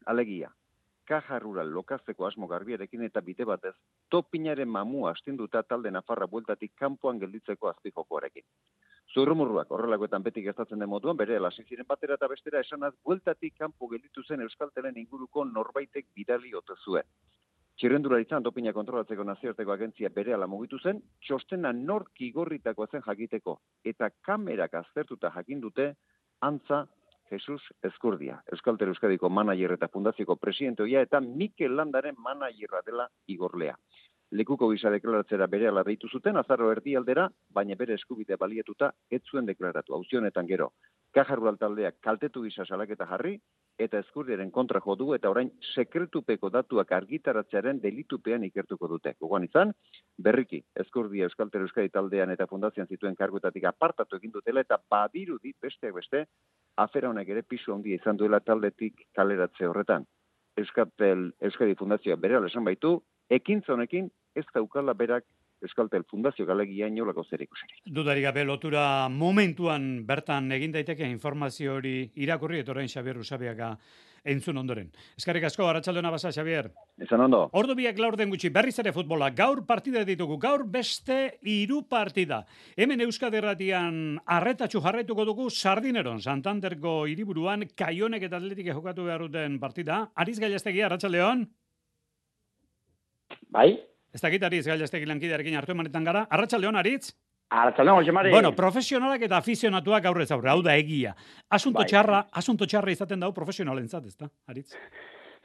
Alegia, 0.06 0.50
kaja 1.10 1.38
rural 1.38 1.72
lokazteko 1.74 2.26
asmo 2.26 2.46
garbiarekin 2.46 3.02
eta 3.02 3.20
bide 3.20 3.44
batez, 3.44 3.74
topinaren 4.08 4.68
mamu 4.68 5.06
astinduta 5.10 5.62
talde 5.62 5.90
nafarra 5.90 6.26
bueltatik 6.26 6.72
kanpoan 6.78 7.18
gelditzeko 7.18 7.68
azpijokoarekin. 7.72 8.46
Zurrumurruak 9.14 9.72
horrelakoetan 9.74 10.22
beti 10.22 10.42
gertatzen 10.44 10.78
den 10.78 10.88
moduan, 10.88 11.16
bere 11.16 11.38
ziren 11.66 11.86
batera 11.88 12.14
eta 12.14 12.28
bestera 12.28 12.60
esanaz, 12.60 12.92
bueltatik 13.04 13.56
kanpo 13.58 13.88
gelditu 13.88 14.22
zen 14.22 14.40
Euskaltelen 14.40 14.96
inguruko 14.98 15.44
norbaitek 15.44 16.06
bidali 16.14 16.54
ote 16.54 16.74
zuen. 16.84 17.02
Txirrendura 17.76 18.20
izan 18.20 18.42
dopina 18.42 18.72
kontrolatzeko 18.72 19.24
nazioarteko 19.24 19.72
agentzia 19.72 20.10
bere 20.14 20.34
ala 20.34 20.46
mugitu 20.46 20.78
zen, 20.78 21.02
txostena 21.26 21.72
nork 21.72 22.20
igorritako 22.20 22.86
zen 22.86 23.02
jakiteko, 23.06 23.58
eta 23.84 24.10
kamerak 24.22 24.74
aztertuta 24.74 25.32
jakindute, 25.34 25.94
antza 26.40 26.84
Jesus 27.30 27.62
Eskurdia, 27.86 28.40
Euskalter 28.52 28.88
Euskadiko 28.90 29.30
manager 29.30 29.76
eta 29.76 29.88
fundazioko 29.88 30.36
presidente 30.36 30.82
eta 31.00 31.20
Mikel 31.20 31.76
Landaren 31.76 32.16
managerra 32.18 32.82
dela 32.86 33.08
igorlea. 33.26 33.76
Lekuko 34.30 34.68
gisa 34.70 34.92
deklaratzera 34.94 35.48
bere 35.50 35.66
ala 35.66 35.82
deitu 35.82 36.06
zuten, 36.06 36.36
azarro 36.38 36.68
erdi 36.70 36.92
aldera, 36.94 37.24
baina 37.50 37.74
bere 37.74 37.96
eskubide 37.98 38.36
balietuta 38.38 38.92
ez 39.10 39.18
zuen 39.26 39.48
deklaratu, 39.48 39.94
hauzionetan 39.96 40.46
gero. 40.46 40.68
Kajarru 41.10 41.50
taldeak 41.58 41.96
kaltetu 42.00 42.42
gisa 42.44 42.64
salaketa 42.64 43.08
jarri, 43.10 43.40
eta 43.76 43.98
eskurdiaren 43.98 44.52
kontra 44.54 44.80
jo 44.84 44.94
du, 44.94 45.08
eta 45.14 45.30
orain 45.30 45.50
sekretupeko 45.74 46.50
datuak 46.50 46.92
argitaratzearen 46.92 47.80
delitupean 47.82 48.44
ikertuko 48.44 48.86
dute. 48.86 49.16
Gogoan 49.18 49.48
izan, 49.48 49.72
berriki, 50.16 50.62
eskurdia 50.78 51.26
Euskalter 51.26 51.66
Euskadi 51.66 51.90
taldean 51.90 52.30
eta 52.30 52.46
fundazian 52.46 52.86
zituen 52.86 53.16
karguetatik 53.18 53.64
apartatu 53.64 54.20
egin 54.20 54.30
dutela, 54.30 54.60
eta 54.60 54.78
badiru 54.78 55.40
dit 55.42 55.56
besteak 55.60 55.96
beste, 55.98 56.26
afera 56.76 57.10
honek 57.10 57.34
ere 57.34 57.42
pisu 57.42 57.74
handia 57.74 57.98
izan 57.98 58.16
duela 58.16 58.38
taldetik 58.38 59.08
kaleratze 59.12 59.66
horretan. 59.66 60.06
Euskatel 60.56 61.32
Euskadi 61.40 61.74
Fundazioa 61.74 62.16
bere 62.16 62.38
esan 62.46 62.64
baitu, 62.64 63.00
ekintza 63.30 63.72
honekin 63.72 64.10
ez 64.34 64.44
daukala 64.54 64.94
berak 64.94 65.24
Euskaltel 65.60 66.04
Fundazio 66.08 66.46
galegia 66.48 66.88
inolako 66.88 67.24
zer 67.28 67.42
ikusirik. 67.44 67.82
Dudarik 67.84 68.24
gabe 68.24 68.44
lotura 68.48 69.08
momentuan 69.12 70.06
bertan 70.06 70.50
egin 70.56 70.72
daiteke 70.72 71.08
informazio 71.08 71.74
hori 71.76 72.10
irakurri 72.16 72.62
eta 72.62 72.72
orain 72.72 72.88
Xabier 72.88 73.18
Usabiaga 73.20 73.74
entzun 74.24 74.58
ondoren. 74.60 74.90
Eskarrik 75.16 75.44
asko, 75.48 75.66
Arratxaldona 75.68 76.10
basa, 76.12 76.32
Xabier. 76.32 76.70
Esan 77.00 77.24
ondo. 77.24 77.42
Ordu 77.56 77.76
biak 77.76 77.98
laur 78.00 78.16
den 78.20 78.30
gutxi, 78.32 78.50
berriz 78.52 78.78
ere 78.82 78.92
futbola, 78.92 79.30
gaur 79.36 79.64
partida 79.66 80.04
ditugu, 80.04 80.38
gaur 80.40 80.64
beste 80.68 81.38
hiru 81.40 81.82
partida. 81.88 82.42
Hemen 82.76 83.00
Euskaderratian 83.06 84.20
arretatxu 84.26 84.82
jarraituko 84.84 85.24
dugu 85.28 85.50
Sardineron, 85.50 86.20
Santanderko 86.20 87.06
hiriburuan 87.08 87.68
kaionek 87.76 88.28
eta 88.28 88.40
atletik 88.40 88.72
jokatu 88.72 89.08
behar 89.08 89.24
duten 89.28 89.58
partida. 89.60 90.02
Ariz 90.14 90.38
Gailastegi, 90.40 90.84
Arratxaldeon? 90.84 91.46
Bai. 93.50 93.89
Ez 94.10 94.20
dakit 94.20 94.42
ariz 94.42 94.64
gailaztegi 94.66 95.06
lankidearekin 95.06 95.56
hartu 95.56 95.74
emanetan 95.76 96.06
gara. 96.06 96.24
Arratxaldeon, 96.34 96.76
aritz? 96.76 97.12
Arratxaldeon, 97.50 98.04
Jose 98.06 98.30
Bueno, 98.30 98.52
profesionalak 98.54 99.22
eta 99.26 99.38
afizionatuak 99.38 100.04
aurrez 100.06 100.30
aurre, 100.30 100.50
hau 100.50 100.62
da 100.62 100.76
egia. 100.78 101.14
Asunto 101.48 101.80
bai. 101.80 101.86
txarra, 101.86 102.24
asunto 102.32 102.66
txarra 102.66 102.92
izaten 102.92 103.20
dau 103.20 103.32
profesionalen 103.34 103.88
zat, 103.88 104.06
ez 104.06 104.16
da, 104.16 104.28
aritz? 104.48 104.74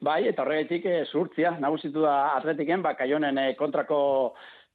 Bai, 0.01 0.27
eta 0.27 0.43
horregatik 0.43 0.85
e, 0.85 0.99
zurtzia, 1.05 1.55
nagusitu 1.59 2.01
da 2.01 2.35
atletiken, 2.35 2.81
ba, 2.81 2.93
kaionen 2.93 3.37
e, 3.37 3.45
kontrako 3.57 3.99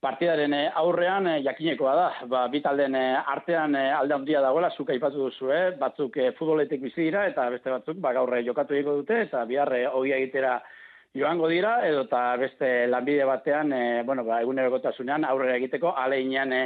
partidaren 0.02 0.54
e, 0.54 0.64
aurrean 0.82 1.28
jakinekoa 1.44 1.94
da. 1.94 2.09
Ba, 2.30 2.47
bitaldeen 2.50 2.94
e, 2.99 3.04
artean 3.35 3.76
alde 3.76 4.16
handia 4.16 4.42
dagoela, 4.42 4.70
zuka 4.70 4.94
ipatu 4.94 5.26
duzu, 5.28 5.52
eh? 5.54 5.64
batzuk 5.78 6.18
futboletik 6.38 6.82
bizi 6.82 7.11
dira, 7.11 7.26
eta 7.30 7.47
beste 7.50 7.70
batzuk, 7.70 7.99
ba, 8.02 8.14
gaurre 8.16 8.42
jokatu 8.47 8.75
egiko 8.75 8.97
dute, 9.02 9.23
eta 9.28 9.44
biharre 9.50 9.87
hori 9.87 10.14
egitera 10.18 10.61
joango 11.14 11.48
dira, 11.48 11.80
edo 11.88 12.04
eta 12.06 12.36
beste 12.38 12.86
lanbide 12.86 13.24
batean, 13.26 13.72
e, 13.72 14.02
bueno, 14.06 14.24
ba, 14.24 14.40
egunerokotasunean 14.44 15.24
aurrera 15.26 15.56
egiteko, 15.58 15.92
aleinean 15.98 16.52
e, 16.54 16.62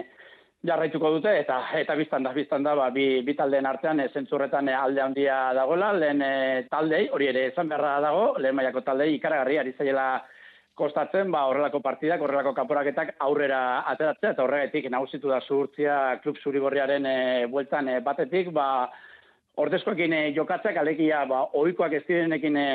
jarraituko 0.65 1.11
dute, 1.17 1.33
eta 1.41 1.59
eta 1.81 1.97
biztan 1.97 2.25
da, 2.25 2.33
biztan 2.37 2.65
da, 2.65 2.75
ba, 2.77 2.91
bi, 2.93 3.23
bi 3.25 3.35
taldeen 3.37 3.67
artean, 3.67 4.01
e, 4.01 4.11
zentzurretan 4.13 4.69
e, 4.69 4.77
alde 4.77 5.01
handia 5.01 5.39
dagoela, 5.57 5.93
lehen 5.97 6.23
e, 6.23 6.35
taldei, 6.71 7.07
hori 7.13 7.29
ere 7.33 7.49
esan 7.53 7.73
beharra 7.73 7.99
dago, 8.05 8.25
lehen 8.39 8.57
maiako 8.57 8.85
taldei 8.85 9.15
ikaragarri 9.15 9.59
ari 9.63 9.73
zaiela 9.79 10.09
kostatzen, 10.77 11.31
ba, 11.33 11.47
horrelako 11.49 11.81
partidak, 11.81 12.21
horrelako 12.21 12.53
kaporaketak 12.57 13.15
aurrera 13.25 13.85
ateratzea, 13.95 14.35
eta 14.35 14.45
horregatik 14.45 14.91
nagusitu 14.91 15.31
da 15.31 15.41
zuhurtzia 15.41 16.19
klub 16.23 16.37
zurigorriaren 16.43 17.07
e, 17.07 17.19
bueltan 17.49 17.89
e, 17.89 18.01
batetik, 18.05 18.53
ba, 18.53 18.91
ordezkoekin 19.57 20.13
e, 20.13 20.23
jokatzeak, 20.37 20.77
alekia, 20.83 21.25
ba, 21.31 21.47
oikoak 21.63 21.97
ez 22.01 22.03
direnekin 22.09 22.61
e, 22.61 22.69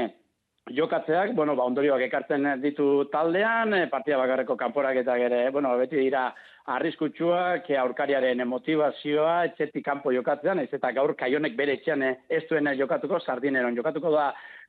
jokatzeak, 0.75 1.33
bueno, 1.35 1.55
ba, 1.55 1.65
ondorioak 1.65 2.01
ekartzen 2.05 2.47
ditu 2.61 3.05
taldean, 3.11 3.73
e, 3.73 3.87
partia 3.91 4.17
bakarreko 4.19 4.55
kanporak 4.57 5.01
eta 5.01 5.15
gere, 5.17 5.41
bueno, 5.53 5.71
beti 5.77 5.97
dira 5.97 6.29
arriskutsuak, 6.69 7.69
aurkariaren 7.81 8.43
motivazioa, 8.47 9.43
etxetik 9.49 9.85
kanpo 9.85 10.13
jokatzean, 10.13 10.61
ez 10.61 10.69
eta 10.75 10.91
gaur 10.93 11.15
kaionek 11.17 11.55
bere 11.57 11.79
etxean 11.79 12.03
eh, 12.05 12.15
ez 12.29 12.43
duen 12.49 12.69
jokatuko, 12.77 13.19
sardineron 13.19 13.77
jokatuko 13.77 14.11
da 14.13 14.27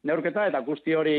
neurketa, 0.09 0.47
eta 0.49 0.63
guzti 0.65 0.95
hori 0.97 1.17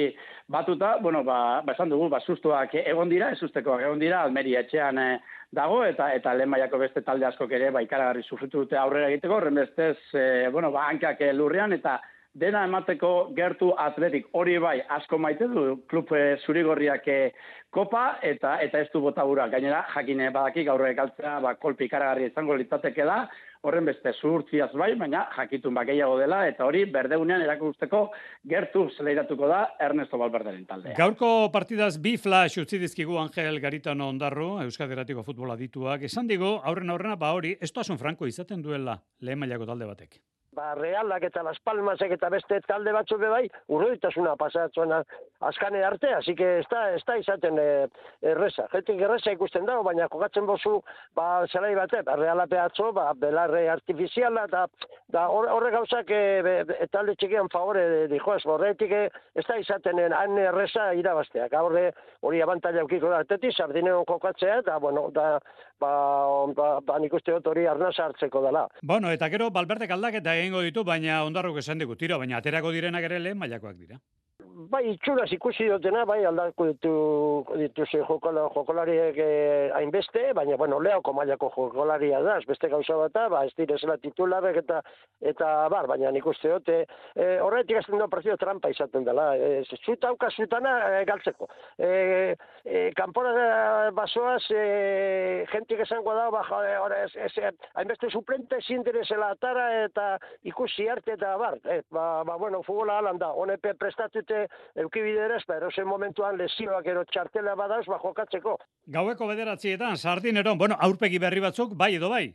batuta, 0.50 0.95
bueno, 1.01 1.23
ba, 1.23 1.61
ba 1.65 1.75
esan 1.75 1.91
dugu, 1.93 2.09
ba, 2.09 2.19
sustuak 2.25 2.73
egon 2.81 3.09
dira, 3.09 3.29
ez 3.31 3.43
ustekoak 3.43 3.83
egon 3.85 4.01
dira, 4.01 4.23
almeria 4.23 4.63
etxean 4.65 4.97
eh, 4.97 5.19
dago, 5.51 5.83
eta 5.85 6.09
eta 6.15 6.33
lehen 6.33 6.55
beste 6.79 7.01
talde 7.05 7.25
asko 7.25 7.45
ere, 7.50 7.69
ba, 7.69 7.81
ikaragarri 7.81 8.23
sufritu 8.23 8.63
dute 8.63 8.77
aurrera 8.77 9.09
egiteko, 9.09 9.35
horren 9.35 9.61
bestez, 9.61 9.97
e, 10.13 10.50
bueno, 10.50 10.71
ba, 10.71 10.88
hankak 10.89 11.21
lurrean, 11.33 11.73
eta 11.73 12.00
dena 12.33 12.63
emateko 12.63 13.31
gertu 13.35 13.73
atletik 13.77 14.29
hori 14.39 14.57
bai 14.63 14.77
asko 14.97 15.17
maite 15.19 15.47
du 15.51 15.81
klub 15.91 16.11
e, 16.15 16.38
zurigorriak 16.45 17.07
e, 17.07 17.19
kopa 17.69 18.19
eta 18.23 18.57
eta 18.63 18.79
ez 18.79 18.89
du 18.93 19.01
bota 19.01 19.23
Gainera, 19.51 19.85
jakine 19.93 20.29
badaki 20.31 20.63
gaur 20.63 20.85
ekaltzea 20.88 21.39
ba, 21.39 21.55
kolpi 21.55 21.85
ikaragarri 21.85 22.25
izango 22.25 22.55
litzateke 22.55 23.05
da. 23.05 23.27
horren 23.61 23.85
beste 23.85 24.11
zuhurtziaz 24.17 24.71
bai, 24.73 24.95
baina 24.97 25.27
jakitun 25.35 25.75
bakeiago 25.77 26.17
dela, 26.17 26.47
eta 26.47 26.65
hori 26.65 26.85
berdeunean 26.85 27.43
erakusteko 27.43 28.00
gertu 28.50 28.88
zeleiratuko 28.97 29.47
da 29.47 29.59
Ernesto 29.79 30.17
Balberderen 30.17 30.65
taldea. 30.65 30.95
Gaurko 30.97 31.51
partidaz 31.53 32.00
bi 32.01 32.15
flash 32.17 32.57
utzi 32.57 32.79
dizkigu 32.81 33.19
Angel 33.21 33.59
Garitano 33.61 34.09
ondarru, 34.09 34.50
Euskadi 34.63 34.97
Eratiko 34.97 35.21
futbola 35.23 35.55
dituak. 35.55 36.01
Esan 36.09 36.27
digo, 36.27 36.59
aurren 36.63 36.89
aurrena, 36.89 37.15
ba 37.15 37.33
hori, 37.38 37.55
ez 37.61 37.71
franko 38.00 38.25
izaten 38.25 38.63
duela 38.63 39.00
lehen 39.21 39.39
mailako 39.39 39.65
talde 39.65 39.85
batek 39.85 40.21
ba, 40.51 40.74
realak 40.75 41.24
eta 41.24 41.43
las 41.43 41.60
palmasek 41.63 42.12
eta 42.17 42.29
beste 42.29 42.60
talde 42.67 42.91
batzu 42.96 43.17
be 43.20 43.29
bai, 43.31 43.43
urroitasuna 43.72 44.36
pasatzen 44.39 44.93
askane 45.48 45.84
arte, 45.84 46.13
así 46.13 46.36
que 46.36 46.60
está 46.60 46.93
está 46.96 47.17
izaten 47.17 47.58
e, 47.60 47.88
erresa. 48.22 48.67
Gente 48.72 48.96
erresa 48.98 49.31
ikusten 49.31 49.65
dago, 49.65 49.84
baina 49.84 50.10
kokatzen 50.10 50.46
bozu 50.46 50.81
ba 51.15 51.46
zelai 51.48 51.74
bate, 51.75 52.01
ba 52.03 52.15
reala 52.15 52.48
peatzo, 52.48 52.91
ba 52.93 53.12
belarre 53.13 53.70
artifiziala 53.70 54.48
da 54.48 54.67
da 55.12 55.27
horre 55.29 55.72
gauzak 55.72 56.12
e, 56.12 56.86
talde 56.91 57.15
txikian 57.15 57.50
favore 57.51 58.08
dijo 58.08 58.36
es 58.36 58.46
horretik 58.46 58.91
ez 58.91 59.46
da 59.48 59.58
izaten 59.58 60.00
han 60.13 60.38
erresa 60.38 60.93
irabaztea. 60.93 61.48
Gaur 61.51 61.77
hori 62.22 62.41
abantaila 62.41 62.84
ukiko 62.84 63.10
da 63.10 63.24
teti 63.24 63.51
sardineon 63.51 64.05
kokatzea 64.05 64.60
eta 64.63 64.77
bueno, 64.79 65.10
da 65.12 65.39
ba 65.81 65.91
ba, 66.55 66.69
ba 66.85 67.00
nik 67.01 67.13
uste 67.17 67.33
dut 67.35 67.51
hori 67.51 67.67
arna 67.67 67.91
sartzeko 67.91 68.45
dela. 68.45 68.67
Bueno, 68.81 69.11
eta 69.11 69.29
gero 69.33 69.50
Balberde 69.51 69.89
aldaketa 69.91 70.35
egingo 70.38 70.61
ditu, 70.61 70.83
baina 70.88 71.23
ondarruk 71.25 71.57
esan 71.63 71.81
digu 71.81 71.97
tiro, 71.97 72.19
baina 72.21 72.38
aterako 72.38 72.71
direnak 72.71 73.09
ere 73.09 73.19
lehen 73.19 73.41
mailakoak 73.41 73.77
dira 73.77 74.00
bai, 74.71 74.83
itxuraz 74.93 75.29
ikusi 75.33 75.67
dutena, 75.69 76.03
bai, 76.05 76.19
aldako 76.25 76.67
ditu, 76.71 76.91
dituzte 77.60 78.01
jokola, 78.07 78.48
jokolariek 78.53 79.17
eh, 79.21 79.71
hainbeste, 79.75 80.31
baina, 80.38 80.57
bueno, 80.60 80.79
leoko 80.83 81.13
mailako 81.13 81.51
jokolaria 81.55 82.21
da, 82.25 82.38
beste 82.48 82.69
gauza 82.71 82.98
bat, 83.00 83.17
ba, 83.31 83.43
ez 83.48 83.53
direzela 83.57 83.98
titularek 84.01 84.62
eta, 84.63 84.81
eta, 85.33 85.51
bar, 85.74 85.88
baina 85.91 86.12
nik 86.12 86.27
uste 86.27 86.51
dute, 86.51 86.81
eh, 87.15 87.38
horretik 87.43 87.81
ez 87.81 87.86
da 87.91 88.07
partio 88.12 88.38
trampa 88.38 88.71
izaten 88.71 89.05
dela, 89.07 89.31
eh, 89.38 89.63
zuta 89.86 90.12
auka 90.12 90.29
zutana 90.31 90.75
eh, 90.89 91.03
galtzeko. 91.10 91.50
Eh, 91.77 92.36
eh, 92.65 92.91
kanpora 92.95 93.91
basoaz, 93.95 94.43
eh, 94.55 95.45
jentik 95.51 95.83
esango 95.86 96.15
da, 96.17 96.29
ba, 96.33 96.43
jode, 96.48 97.01
ez, 97.05 97.27
ez, 97.27 97.53
hainbeste 97.75 98.12
suplente 98.12 98.62
zindirezela 98.62 99.31
atara 99.36 99.67
eta 99.86 100.07
ikusi 100.48 100.88
arte 100.89 101.15
eta, 101.17 101.36
bar, 101.38 101.60
eh, 101.65 101.81
ba, 101.91 102.24
ba, 102.27 102.38
bueno, 102.38 102.62
futbola 102.63 103.00
alan 103.01 103.19
da, 103.21 103.31
honepe 103.31 103.74
prestatute 104.31 104.81
eukibideraz, 104.81 105.43
ba, 105.47 105.57
erosen 105.57 105.88
momentuan 105.88 106.38
lesioak 106.38 106.88
ero 106.88 107.03
txartela 107.05 107.55
badaz, 107.55 107.85
ba, 107.88 108.00
jokatzeko. 108.01 108.57
Gaueko 108.88 109.27
bederatzietan, 109.27 109.97
sardineron, 109.97 110.57
bueno, 110.57 110.77
aurpegi 110.79 111.19
berri 111.19 111.41
batzuk, 111.41 111.75
bai 111.75 111.95
edo 111.95 112.09
bai? 112.09 112.31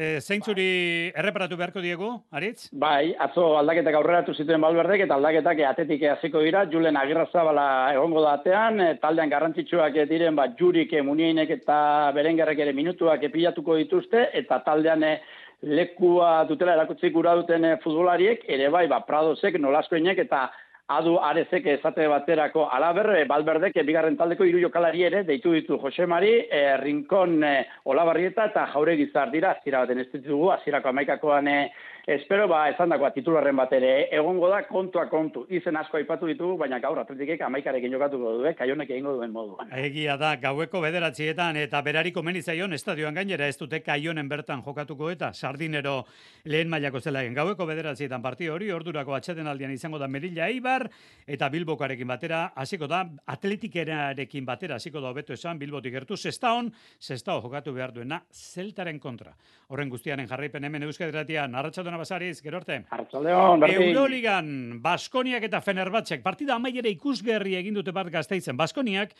E, 0.00 0.20
zeintzuri 0.20 1.10
erreparatu 1.18 1.58
beharko 1.58 1.82
diegu, 1.84 2.08
Aritz? 2.32 2.70
Bai, 2.72 3.12
atzo 3.20 3.58
aldaketak 3.58 3.98
aurreratu 3.98 4.32
zituen 4.32 4.62
balberdek 4.62 5.02
eta 5.04 5.18
aldaketak 5.18 5.60
atetik 5.66 6.06
hasiko 6.08 6.40
dira, 6.40 6.62
Julen 6.72 6.96
Agirrazabala 6.96 7.92
egongo 7.92 8.22
da 8.24 8.38
atean, 8.38 8.80
e, 8.80 8.94
taldean 9.02 9.28
garrantzitsuak 9.28 9.98
diren, 10.08 10.38
ba, 10.38 10.46
jurik 10.56 10.94
emunienek 11.02 11.52
eta 11.58 11.76
berengerrek 12.16 12.64
ere 12.64 12.72
minutuak 12.72 13.26
epilatuko 13.28 13.76
dituzte, 13.82 14.30
eta 14.40 14.62
taldean 14.64 15.04
e, 15.04 15.14
lekua 15.60 16.46
dutela 16.48 16.78
erakutzik 16.78 17.12
gura 17.12 17.34
duten 17.36 17.66
e, 17.66 17.76
futbolariek, 17.84 18.46
ere 18.48 18.70
bai, 18.72 18.86
ba, 18.88 19.02
Pradosek, 19.04 19.60
Nolaskoinek 19.60 20.24
eta 20.24 20.46
adu 20.90 21.16
arezek 21.22 21.66
esate 21.76 22.06
baterako 22.10 22.66
alaber, 22.74 23.12
balberdek, 23.30 23.78
bigarren 23.86 24.16
taldeko 24.18 24.46
hiru 24.46 24.62
jokalari 24.64 25.04
ere, 25.06 25.22
deitu 25.28 25.52
ditu 25.54 25.78
Jose 25.78 26.06
Mari, 26.06 26.32
e, 26.50 26.62
Rincon 26.82 27.36
e, 27.46 27.54
Olabarrieta 27.92 28.48
eta 28.50 28.66
Jaure 28.72 28.96
Gizar 28.98 29.30
dira, 29.30 29.54
azira 29.54 29.84
baten 29.84 30.02
ez 30.02 30.08
ditugu, 30.12 30.50
azirako 30.56 30.90
amaikakoan 30.90 31.48
e, 31.48 31.58
espero 32.10 32.48
ba 32.48 32.68
esan 32.70 32.90
dagoa 32.90 33.12
titularren 33.14 33.54
bat 33.56 33.72
ere 33.76 34.08
egongo 34.16 34.48
da 34.50 34.64
kontua 34.66 35.04
kontu. 35.08 35.44
Izen 35.54 35.76
asko 35.78 35.98
aipatu 36.00 36.26
ditugu, 36.26 36.56
baina 36.58 36.80
gaur 36.82 36.98
atletikek 36.98 37.44
amaikarekin 37.46 37.92
jokatuko 37.94 38.32
du, 38.38 38.46
eh? 38.50 38.54
kaionek 38.58 38.90
egingo 38.90 39.12
duen 39.14 39.30
moduan. 39.30 39.70
Egia 39.78 40.16
da, 40.18 40.32
gaueko 40.42 40.80
bederatzietan 40.82 41.60
eta 41.62 41.82
berari 41.86 42.10
komeni 42.12 42.42
zaion 42.42 42.74
estadioan 42.74 43.14
gainera 43.14 43.46
ez 43.46 43.54
dute 43.60 43.78
kaionen 43.86 44.28
bertan 44.28 44.64
jokatuko 44.66 45.10
eta 45.12 45.30
sardinero 45.32 46.00
lehen 46.50 46.72
mailako 46.72 47.00
zela 47.00 47.22
egin. 47.22 47.36
Gaueko 47.38 47.68
bederatzietan 47.70 48.22
partio 48.22 48.56
hori, 48.56 48.72
ordurako 48.74 49.14
atxeten 49.14 49.46
aldian 49.46 49.70
izango 49.70 50.02
da 50.02 50.08
Merilla 50.08 50.48
Eibar 50.50 50.88
eta 51.26 51.48
Bilbokarekin 51.48 52.10
batera, 52.10 52.42
hasiko 52.56 52.90
da 52.90 53.04
atletikerarekin 53.36 54.44
batera, 54.46 54.80
hasiko 54.82 55.00
da 55.00 55.14
hobeto 55.14 55.36
esan 55.36 55.62
Bilbotik 55.62 55.94
gertu, 55.94 56.18
zestaon, 56.18 56.72
zestao 56.98 57.38
jokatu 57.44 57.72
behar 57.76 57.94
duena 57.94 58.22
zeltaren 58.34 58.98
kontra. 58.98 59.36
Horren 59.70 59.90
guztiaren 59.92 60.26
jarraipen 60.26 60.66
hemen 60.66 60.88
euskaderatian, 60.88 61.54
arratxadona 61.54 61.99
basariz, 62.00 62.40
gero 62.42 62.58
arte. 62.60 62.80
Arratxaldeon, 62.90 63.64
Euroligan, 63.68 64.48
Baskoniak 64.82 65.44
eta 65.46 65.60
Fenerbatzek, 65.64 66.22
partida 66.24 66.56
amaiere 66.56 66.90
ikusgerri 66.94 67.56
egin 67.58 67.76
dute 67.76 67.92
bat 67.92 68.08
gazteizen. 68.12 68.56
Baskoniak, 68.58 69.12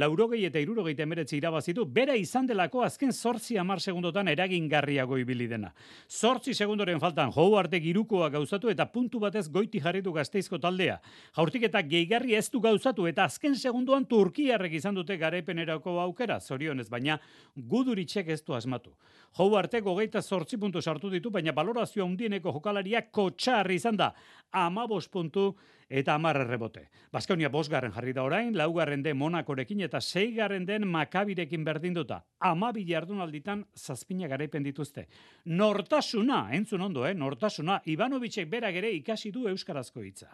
laurogei 0.00 0.44
eta 0.48 0.60
irurogei 0.62 0.94
temeretzi 0.98 1.38
irabazitu, 1.38 1.84
bera 1.98 2.16
izan 2.18 2.46
delako 2.48 2.84
azken 2.86 3.12
sortzi 3.12 3.58
amar 3.58 3.82
segundotan 3.82 4.30
eragingarriago 4.32 5.18
ibili 5.18 5.48
dena. 5.50 5.72
Sortzi 6.08 6.54
segundoren 6.54 7.00
faltan, 7.02 7.32
jou 7.34 7.48
arte 7.58 7.80
girukoa 7.82 8.30
gauzatu 8.34 8.70
eta 8.72 8.86
puntu 8.92 9.20
batez 9.22 9.46
goiti 9.52 9.82
jarritu 9.82 10.12
gazteizko 10.14 10.60
taldea. 10.62 10.98
Jaurtik 11.36 11.68
eta 11.68 11.82
gehigarri 11.82 12.36
ez 12.38 12.46
du 12.50 12.60
gauzatu 12.64 13.06
eta 13.10 13.26
azken 13.28 13.56
segunduan 13.56 14.06
Turkiarrek 14.08 14.78
izan 14.78 14.94
dute 14.98 15.16
garaipenerako 15.18 15.98
aukera, 16.04 16.40
zorionez, 16.40 16.88
baina 16.88 17.18
guduritxek 17.56 18.28
ez 18.34 18.42
du 18.44 18.54
asmatu. 18.54 18.94
Jou 19.38 19.50
arte 19.58 19.80
gogeita 19.84 20.22
sortzi 20.22 20.56
puntu 20.58 20.82
sartu 20.82 21.10
ditu, 21.10 21.30
baina 21.30 21.52
balorazioa 21.52 22.06
handieneko 22.18 22.52
jokalaria 22.52 23.02
kotxarri 23.10 23.78
izan 23.78 23.96
da. 23.96 24.12
Ama 24.52 24.86
puntu 25.10 25.54
eta 25.88 26.14
amarre 26.14 26.44
rebote. 26.44 26.88
Baskonia 27.12 27.48
bosgarren 27.48 27.92
jarri 27.92 28.12
da 28.12 28.22
orain, 28.22 28.54
laugarren 28.56 29.02
den 29.02 29.16
Monakorekin 29.16 29.80
eta 29.80 30.00
seigarren 30.00 30.66
den 30.66 30.86
Makabirekin 30.86 31.64
berdin 31.64 31.94
duta. 31.94 32.22
Ama 32.40 32.72
bilardun 32.72 33.20
alditan 33.20 33.64
zazpina 33.74 34.28
garaipen 34.28 34.62
dituzte. 34.62 35.06
Nortasuna, 35.44 36.48
entzun 36.52 36.80
ondo, 36.80 37.06
eh? 37.06 37.14
Nortasuna, 37.14 37.80
Ivanovicek 37.86 38.48
berak 38.48 38.74
ere 38.74 38.90
ikasi 38.92 39.30
du 39.32 39.48
euskarazko 39.48 40.02
hitza. 40.02 40.28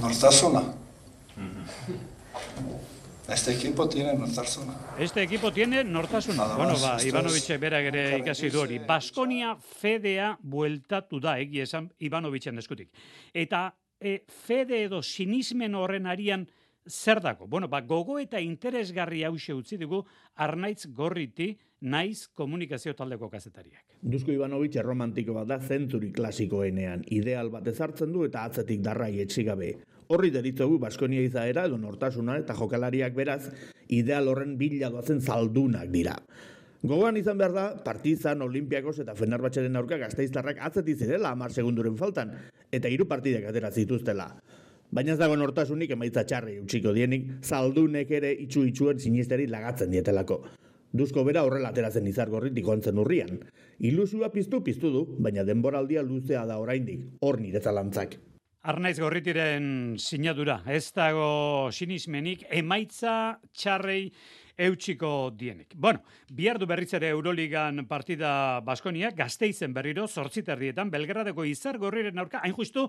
Nortasuna. 0.00 0.62
Este 3.28 3.52
equipo 3.52 3.88
tiene 3.88 4.14
nortasuna. 4.14 4.74
Este 4.98 5.22
equipo 5.22 5.52
tiene 5.52 5.82
nortasuna. 5.82 6.56
Bueno, 6.56 6.74
ba, 6.80 6.96
Ivanovic 7.02 7.48
berak 7.58 7.88
ere 7.90 8.18
ikasi 8.18 8.50
du 8.50 8.60
hori. 8.60 8.78
Baskonia 8.78 9.56
fedea 9.56 10.36
bueltatu 10.42 11.18
da, 11.20 11.38
egi 11.42 11.60
esan 11.64 11.88
Ivanovicen 11.98 12.58
eskutik. 12.62 12.92
Eta 13.34 13.74
e, 13.98 14.20
fede 14.28 14.84
edo 14.84 15.02
sinismen 15.02 15.74
horren 15.74 16.06
arian 16.06 16.46
zer 16.86 17.20
dago? 17.20 17.48
Bueno, 17.48 17.68
ba, 17.68 17.80
gogo 17.80 18.20
eta 18.22 18.40
interesgarri 18.40 19.24
hause 19.26 19.54
utzi 19.54 19.76
dugu 19.76 20.04
arnaitz 20.36 20.86
gorriti 20.86 21.56
naiz 21.80 22.28
komunikazio 22.28 22.94
taldeko 22.94 23.28
kazetariak. 23.28 23.98
Duzko 24.02 24.30
Ivanovic 24.30 24.78
erromantiko 24.78 25.34
bat 25.34 25.50
da 25.50 25.58
zentzuri 25.58 26.12
klasikoenean. 26.12 27.02
Ideal 27.10 27.50
bat 27.50 27.66
ezartzen 27.66 28.14
du 28.14 28.24
eta 28.24 28.46
atzetik 28.46 28.86
darrai 28.86 29.16
etxigabe. 29.26 29.74
Horri 30.08 30.30
deritzogu 30.30 30.78
Baskonia 30.78 31.22
izaera 31.26 31.64
edo 31.66 31.78
nortasuna 31.82 32.36
eta 32.38 32.54
jokalariak 32.54 33.14
beraz 33.16 33.48
ideal 33.88 34.28
horren 34.30 34.54
bila 34.58 34.90
doazen 34.94 35.20
zaldunak 35.20 35.90
dira. 35.90 36.14
Gogoan 36.86 37.16
izan 37.18 37.38
behar 37.40 37.54
da, 37.56 37.64
partizan, 37.82 38.44
olimpiakos 38.44 39.00
eta 39.02 39.16
fenarbatxeren 39.18 39.78
aurka 39.80 39.98
gazteiztarrak 39.98 40.60
atzeti 40.68 40.94
zirela 40.94 41.32
amar 41.34 41.50
segunduren 41.50 41.96
faltan, 41.98 42.30
eta 42.70 42.92
hiru 42.92 43.08
partidak 43.10 43.48
atera 43.50 43.72
zituztela. 43.72 44.28
Baina 44.94 45.16
ez 45.16 45.18
dago 45.18 45.34
nortasunik 45.40 45.96
emaitza 45.96 46.22
txarri 46.22 46.60
utxiko 46.60 46.92
dienik, 46.94 47.26
zaldunek 47.42 48.12
ere 48.20 48.30
itxu 48.46 48.62
itxuen 48.68 49.02
sinisteri 49.02 49.48
lagatzen 49.50 49.90
dietelako. 49.90 50.38
Duzko 50.96 51.26
bera 51.26 51.42
horrela 51.42 51.74
ateratzen 51.74 52.06
izar 52.06 52.30
gorritik 52.30 52.68
ontzen 52.68 53.02
urrian. 53.02 53.42
Ilusua 53.82 54.30
piztu 54.30 54.62
piztu 54.62 54.92
du, 54.94 55.04
baina 55.18 55.42
denboraldia 55.44 56.06
luzea 56.06 56.46
da 56.46 56.60
oraindik, 56.62 57.02
hor 57.20 57.40
nire 57.42 57.60
zalantzak. 57.60 58.14
Arnaiz 58.66 58.96
gorritiren 58.98 59.94
sinadura, 59.94 60.56
ez 60.66 60.88
dago 60.90 61.68
sinismenik, 61.70 62.40
emaitza 62.50 63.36
txarrei 63.54 64.08
eutxiko 64.66 65.10
dienik. 65.38 65.76
Bueno, 65.78 66.02
bihar 66.34 66.58
du 66.58 66.66
berriz 66.66 66.88
ere 66.98 67.12
Euroligan 67.14 67.84
partida 67.86 68.58
Baskonia, 68.66 69.12
gazteizen 69.14 69.70
berriro, 69.76 70.08
sortziterrietan, 70.10 70.90
Belgradeko 70.90 71.46
izargorriren 71.46 72.18
aurka, 72.18 72.42
hain 72.42 72.58
justu, 72.58 72.88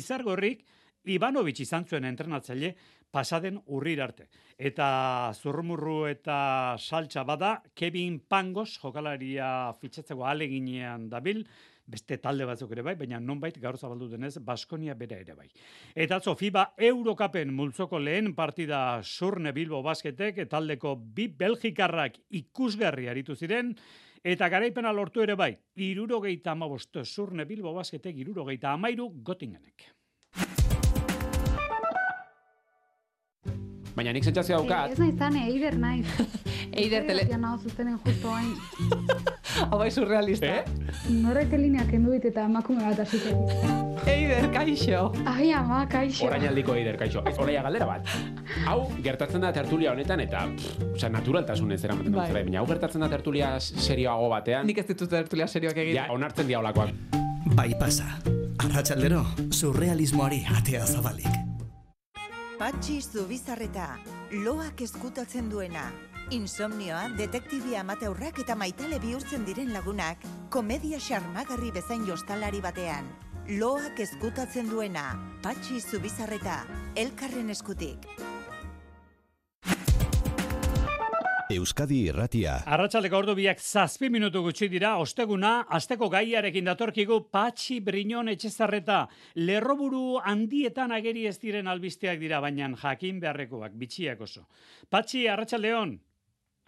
izargorrik, 0.00 0.64
Ivanovic 1.08 1.60
izan 1.60 1.84
zuen 1.84 2.08
entrenatzaile 2.08 2.72
pasaden 3.12 3.60
urrir 3.76 4.00
arte. 4.04 4.30
Eta 4.56 4.88
zurrumurru 5.36 6.06
eta 6.08 6.76
saltza 6.80 7.28
bada, 7.28 7.58
Kevin 7.76 8.18
Pangos, 8.20 8.78
jokalaria 8.80 9.74
fitxatzeko 9.76 10.24
aleginean 10.24 11.10
dabil, 11.12 11.44
beste 11.88 12.18
talde 12.22 12.44
batzuk 12.48 12.72
ere 12.76 12.84
bai, 12.84 12.94
baina 13.00 13.20
nonbait 13.20 13.56
gaur 13.60 13.78
zabaldu 13.78 14.10
denez 14.12 14.36
Baskonia 14.44 14.94
bere 14.94 15.22
ere 15.24 15.34
bai. 15.34 15.48
Eta 15.94 16.18
atzo 16.20 16.34
FIBA 16.36 16.74
Eurokapen 16.90 17.54
multzoko 17.54 17.98
lehen 17.98 18.34
partida 18.36 19.00
Surne 19.02 19.54
Bilbo 19.56 19.82
Basketek 19.82 20.44
taldeko 20.50 20.96
bi 20.96 21.28
Belgikarrak 21.28 22.20
ikusgarri 22.42 23.08
aritu 23.08 23.34
ziren 23.34 23.74
Eta 24.24 24.48
garaipena 24.50 24.90
lortu 24.92 25.22
ere 25.22 25.36
bai, 25.38 25.52
irurogeita 25.78 26.50
amabost 26.52 26.96
zurne 27.04 27.44
Bilbo 27.46 27.72
basketek, 27.76 28.16
irurogeita 28.18 28.72
amairu 28.72 29.06
gotingenek. 29.22 29.86
Baina 33.94 34.12
nik 34.14 34.26
sentsazio 34.26 34.58
daukat. 34.58 34.92
Ez 34.94 34.98
nahi 34.98 35.14
zan, 35.18 35.38
eider 35.42 35.78
naiz. 35.78 36.06
Eider 36.72 37.06
tele... 37.06 37.26
Ja 37.30 37.38
nago 37.38 37.58
zuzenen 37.62 37.98
justo 38.04 38.32
hain. 38.34 38.54
Hau 39.70 39.78
bai 39.78 39.90
surrealista. 39.90 40.46
Eh? 40.46 40.64
Norrek 41.10 41.52
linea 41.58 41.86
kendu 41.88 42.12
dit 42.14 42.28
eta 42.30 42.44
emakume 42.46 42.84
bat 42.84 43.00
asitek. 43.04 44.06
Eider, 44.08 44.48
kaixo. 44.54 45.12
Ai, 45.26 45.50
ama, 45.52 45.82
kaixo. 45.90 46.26
Orain 46.28 46.46
aldiko 46.48 46.74
eider, 46.78 46.96
kaixo. 47.00 47.22
Ez 47.26 47.34
galdera 47.36 47.86
bat. 47.86 48.12
Hau, 48.66 48.78
gertatzen 49.02 49.42
da 49.42 49.52
tertulia 49.52 49.92
honetan 49.92 50.20
eta, 50.20 50.46
pff, 50.54 50.88
osea, 50.94 51.10
naturaltasunez 51.12 51.82
eramaten 51.84 52.12
dut 52.12 52.20
Bai. 52.20 52.28
zera. 52.30 52.44
Baina 52.44 52.60
hau 52.60 52.66
gertatzen 52.66 53.00
da 53.04 53.08
tertulia 53.08 53.54
serioago 53.60 54.28
batean. 54.32 54.66
Nik 54.66 54.78
ez 54.78 54.86
ditut 54.88 55.10
tertulia 55.10 55.46
serioak 55.46 55.76
egin. 55.76 55.96
Ja, 55.96 56.08
onartzen 56.14 56.46
diaulakoak. 56.48 56.94
Bai 57.56 57.72
pasa. 57.80 58.06
Arratxaldero, 58.58 59.24
surrealismoari 59.50 60.44
atea 60.56 60.86
zabalik. 60.86 61.30
Patxi 62.58 63.00
Zubizarreta, 63.00 63.92
loak 64.44 64.80
eskutatzen 64.82 65.48
duena. 65.50 65.92
Insomnioa, 66.28 67.06
detektibia 67.16 67.78
amateurrak 67.80 68.42
eta 68.42 68.52
maitale 68.52 68.98
bihurtzen 69.00 69.46
diren 69.46 69.70
lagunak, 69.72 70.20
komedia 70.52 70.98
xarmagarri 71.00 71.70
bezain 71.72 72.02
jostalari 72.04 72.58
batean. 72.60 73.06
Loak 73.56 73.96
eskutatzen 74.04 74.66
duena, 74.68 75.14
Patxi 75.40 75.80
Zubizarreta, 75.80 76.58
elkarren 77.00 77.48
eskutik. 77.48 78.04
Euskadi 81.48 82.02
Irratia. 82.10 82.58
Arratxaldeko 82.68 83.22
ordu 83.22 83.32
biak 83.38 83.62
zazpi 83.64 84.10
minutu 84.12 84.42
gutxi 84.44 84.68
dira, 84.68 84.98
osteguna, 85.00 85.62
asteko 85.78 86.10
gaiarekin 86.12 86.68
datorkigu 86.68 87.22
Patxi 87.32 87.78
Briñon 87.80 88.28
etxezarreta. 88.34 89.06
Lerroburu 89.48 90.18
handietan 90.20 90.92
ageri 90.92 91.24
ez 91.26 91.38
diren 91.40 91.72
albisteak 91.72 92.20
dira, 92.20 92.42
baina 92.44 92.68
jakin 92.76 93.24
beharrekoak, 93.24 93.80
bitxiak 93.80 94.20
oso. 94.28 94.44
Patxi, 94.90 95.24
Arratxaldeon. 95.24 95.96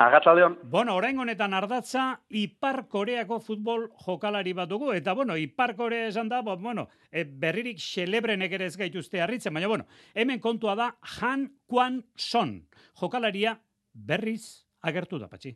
Arratxaldeon. 0.00 0.54
Bueno, 0.72 0.94
orain 0.96 1.18
honetan 1.20 1.52
ardatza, 1.52 2.22
Ipar 2.40 2.86
Koreako 2.88 3.36
futbol 3.44 3.82
jokalari 4.00 4.54
bat 4.56 4.70
dugu, 4.70 4.94
eta 4.96 5.12
bueno, 5.12 5.36
Ipar 5.36 5.74
Korea 5.76 6.06
esan 6.08 6.30
da, 6.30 6.38
bo, 6.40 6.54
bueno, 6.56 6.86
e, 7.12 7.26
berririk 7.42 7.76
xelebrenek 7.84 8.54
ere 8.56 8.70
ez 8.70 8.78
gaituzte 8.80 9.20
harritzen, 9.20 9.52
baina 9.52 9.68
bueno, 9.68 9.84
hemen 10.14 10.40
kontua 10.40 10.74
da 10.74 10.86
Han 11.18 11.50
Kwan 11.68 12.00
Son, 12.16 12.54
jokalaria 12.96 13.58
berriz 13.92 14.64
agertu 14.80 15.20
da, 15.20 15.28
patxi. 15.28 15.52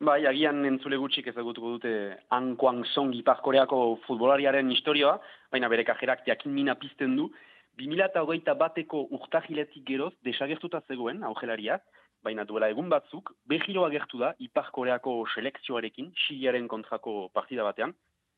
Bai, 0.00 0.24
agian 0.24 0.64
entzule 0.64 0.96
gutxik 0.96 1.28
ezagutuko 1.28 1.76
dute 1.76 1.94
Han 2.32 2.54
Kwang 2.56 2.86
Song 2.94 3.12
Ipar 3.12 3.42
Koreako 3.44 3.98
futbolariaren 4.06 4.72
historioa, 4.72 5.18
baina 5.52 5.68
bere 5.68 5.84
kajerak 5.84 6.24
jakin 6.24 6.56
mina 6.56 6.80
pizten 6.80 7.12
du. 7.20 7.28
2008 7.76 8.56
bateko 8.56 9.04
urtahiletik 9.12 9.84
geroz 9.84 10.14
desagertuta 10.24 10.80
zegoen 10.88 11.20
aujelaria, 11.28 11.76
baina 12.24 12.44
duela 12.44 12.68
egun 12.70 12.88
batzuk, 12.92 13.32
behiro 13.48 13.84
agertu 13.86 14.18
da 14.22 14.34
Ipar 14.38 14.70
Koreako 14.76 15.24
selekzioarekin, 15.34 16.12
Xiliaren 16.26 16.68
kontrako 16.68 17.28
partida 17.34 17.64
batean. 17.64 17.94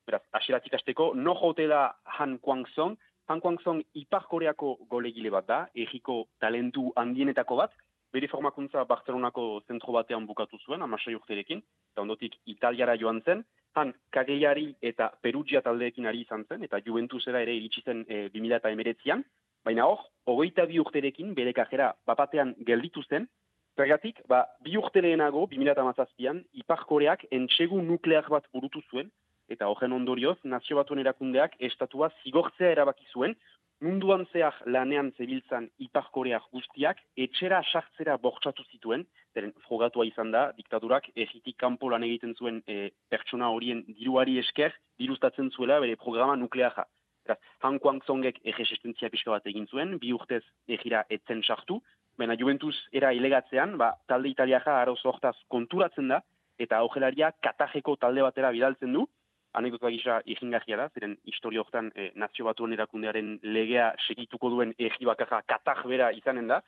Beraz, 0.06 0.22
asiratik 0.34 0.74
asteko, 0.74 1.12
no 1.14 1.34
jote 1.38 1.68
da 1.70 1.84
Han 2.18 2.38
Kwang 2.38 2.66
Song, 2.74 2.96
Han 3.28 3.40
Kwang 3.40 3.58
Song 3.62 3.82
Ipar 3.94 4.26
Koreako 4.30 4.76
golegile 4.90 5.30
bat 5.30 5.46
da, 5.46 5.60
egiko 5.74 6.24
talentu 6.42 6.90
handienetako 6.96 7.58
bat, 7.62 7.74
bere 8.12 8.28
formakuntza 8.28 8.84
Barcelonako 8.84 9.62
zentro 9.68 9.92
batean 9.96 10.26
bukatu 10.28 10.58
zuen, 10.66 10.82
amasai 10.84 11.14
urterekin, 11.16 11.62
eta 11.92 12.02
ondotik 12.02 12.34
Italiara 12.52 12.96
joan 13.00 13.22
zen, 13.24 13.44
han 13.78 13.94
Kageiari 14.12 14.66
eta 14.82 15.08
Perugia 15.22 15.62
taldeekin 15.64 16.06
ari 16.10 16.26
izan 16.26 16.44
zen, 16.48 16.64
eta 16.66 16.82
Juventusera 16.84 17.40
ere 17.40 17.54
iritsi 17.56 17.80
zen 17.86 18.04
e, 18.08 18.26
2008an, 18.34 19.24
baina 19.64 19.86
hor, 19.88 20.02
hogeita 20.28 20.66
bi 20.68 20.80
urterekin 20.82 21.32
bere 21.38 21.54
kajera 21.56 21.92
bapatean 22.06 22.54
gelditu 22.66 23.04
zen, 23.08 23.28
Zergatik, 23.76 24.18
ba, 24.28 24.44
bi 24.60 24.76
urte 24.76 25.00
lehenago, 25.00 25.46
2008an, 25.48 26.42
Ipar 26.60 26.84
Koreak 26.88 27.24
entsegu 27.32 27.80
nuklear 27.80 28.28
bat 28.28 28.44
burutu 28.52 28.82
zuen, 28.90 29.08
eta 29.48 29.68
horren 29.68 29.94
ondorioz, 29.96 30.36
nazio 30.44 30.76
batuen 30.76 31.00
erakundeak 31.00 31.56
estatua 31.70 32.10
zigortzea 32.22 32.72
erabaki 32.74 33.08
zuen, 33.14 33.34
munduan 33.82 34.26
zehar 34.32 34.58
lanean 34.66 35.10
zebiltzan 35.16 35.70
Ipar 35.86 36.10
Koreak 36.14 36.44
guztiak, 36.52 37.00
etxera 37.16 37.62
sartzera 37.72 38.18
bortxatu 38.20 38.64
zituen, 38.70 39.06
zeren 39.34 39.54
frogatua 39.64 40.04
izan 40.06 40.30
da, 40.36 40.50
diktadurak 40.58 41.08
egitik 41.16 41.56
kanpo 41.64 41.88
lan 41.90 42.04
egiten 42.06 42.36
zuen 42.36 42.60
e, 42.68 42.92
pertsona 43.10 43.48
horien 43.56 43.82
diruari 43.88 44.36
esker, 44.44 44.76
dirustatzen 45.00 45.48
zuela 45.56 45.80
bere 45.80 45.96
programa 45.96 46.36
nukleara. 46.36 46.84
Beraz, 47.24 47.38
Han 47.64 47.78
Kwang 47.78 48.02
Songek 48.06 48.40
erresistentzia 48.44 49.08
pixka 49.10 49.32
bat 49.32 49.46
egin 49.46 49.66
zuen, 49.70 49.96
bi 50.02 50.12
urtez 50.12 50.42
egira 50.76 51.04
etzen 51.16 51.42
sartu, 51.42 51.80
baina 52.18 52.36
Juventus 52.38 52.76
era 52.92 53.12
ilegatzean, 53.12 53.76
ba, 53.78 53.92
talde 54.06 54.28
italiaja 54.28 54.78
aroz 54.80 55.00
hortaz 55.04 55.36
konturatzen 55.48 56.08
da, 56.12 56.20
eta 56.58 56.78
aujelaria 56.84 57.32
katajeko 57.42 57.96
talde 57.96 58.22
batera 58.22 58.52
bidaltzen 58.52 58.92
du, 58.92 59.06
anekdota 59.58 59.90
gisa 59.92 60.20
egingarria 60.26 60.78
da, 60.80 60.88
ziren 60.94 61.16
historio 61.28 61.64
hortan 61.64 61.90
e, 61.94 62.10
nazio 62.16 62.46
batuen 62.48 62.72
erakundearen 62.76 63.34
legea 63.42 63.92
segituko 64.06 64.50
duen 64.52 64.72
egi 64.78 65.08
bakarra 65.08 65.42
kataj 65.48 65.82
bera 65.88 66.10
izanen 66.16 66.48
da, 66.48 66.62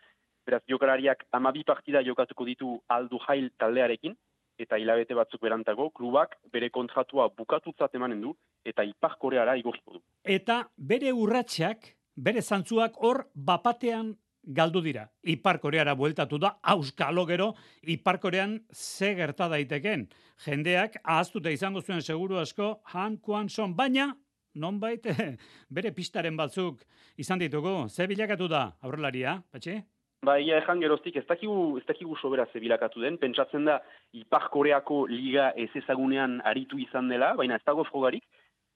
beraz 0.45 0.63
jokalariak 0.69 1.25
amabi 1.33 1.65
partida 1.65 2.03
jokatuko 2.05 2.45
ditu 2.45 2.77
aldu 2.89 3.21
jail 3.27 3.51
taldearekin, 3.59 4.17
eta 4.61 4.79
hilabete 4.79 5.17
batzuk 5.19 5.43
berantago, 5.43 5.89
klubak 5.91 6.37
bere 6.53 6.69
kontratua 6.71 7.29
bukatutzat 7.37 7.95
emanen 7.99 8.21
du, 8.23 8.35
eta 8.65 8.85
ipar 8.87 9.17
koreara 9.19 9.57
igorriko 9.59 9.97
du. 9.97 10.03
Eta 10.25 10.63
bere 10.77 11.13
urratxak, 11.13 11.89
bere 12.15 12.43
zantzuak 12.43 13.01
hor 13.03 13.25
bapatean 13.35 14.15
galdu 14.47 14.83
dira. 14.85 15.09
Ipar 15.23 15.59
Koreara 15.61 15.95
bueltatu 15.95 16.39
da, 16.39 16.57
auskalo 16.63 17.25
gero, 17.27 17.55
Ipar 17.83 18.19
Korean 18.21 18.59
ze 18.73 19.15
gerta 19.15 19.49
daiteken. 19.49 20.09
Jendeak 20.45 20.99
ahaztuta 21.03 21.51
izango 21.51 21.83
zuen 21.83 22.03
seguru 22.03 22.39
asko 22.39 22.81
Han 22.93 23.19
Kwan 23.19 23.49
Son, 23.49 23.75
baina 23.75 24.13
nonbait 24.55 25.07
bere 25.77 25.93
pistaren 25.93 26.37
batzuk 26.37 26.85
izan 27.17 27.39
ditugu. 27.39 27.89
Ze 27.89 28.07
bilakatu 28.07 28.49
da 28.49 28.71
aurrelaria, 28.83 29.41
patxi? 29.53 29.81
Ba, 30.25 30.39
ia 30.41 30.57
ejan 30.63 30.81
geroztik, 30.81 31.19
ez 31.21 31.27
dakigu, 31.29 31.77
ez 31.77 31.85
dakigu 31.85 32.17
sobera 32.17 32.47
ze 32.53 32.61
bilakatu 32.61 33.03
den, 33.03 33.19
pentsatzen 33.21 33.67
da 33.69 33.81
Ipar 34.17 34.49
Koreako 34.53 35.05
liga 35.11 35.51
ez 35.57 35.69
ezagunean 35.77 36.39
aritu 36.49 36.79
izan 36.81 37.11
dela, 37.13 37.35
baina 37.37 37.59
ez 37.61 37.67
dago 37.67 37.85
frogarik, 37.91 38.25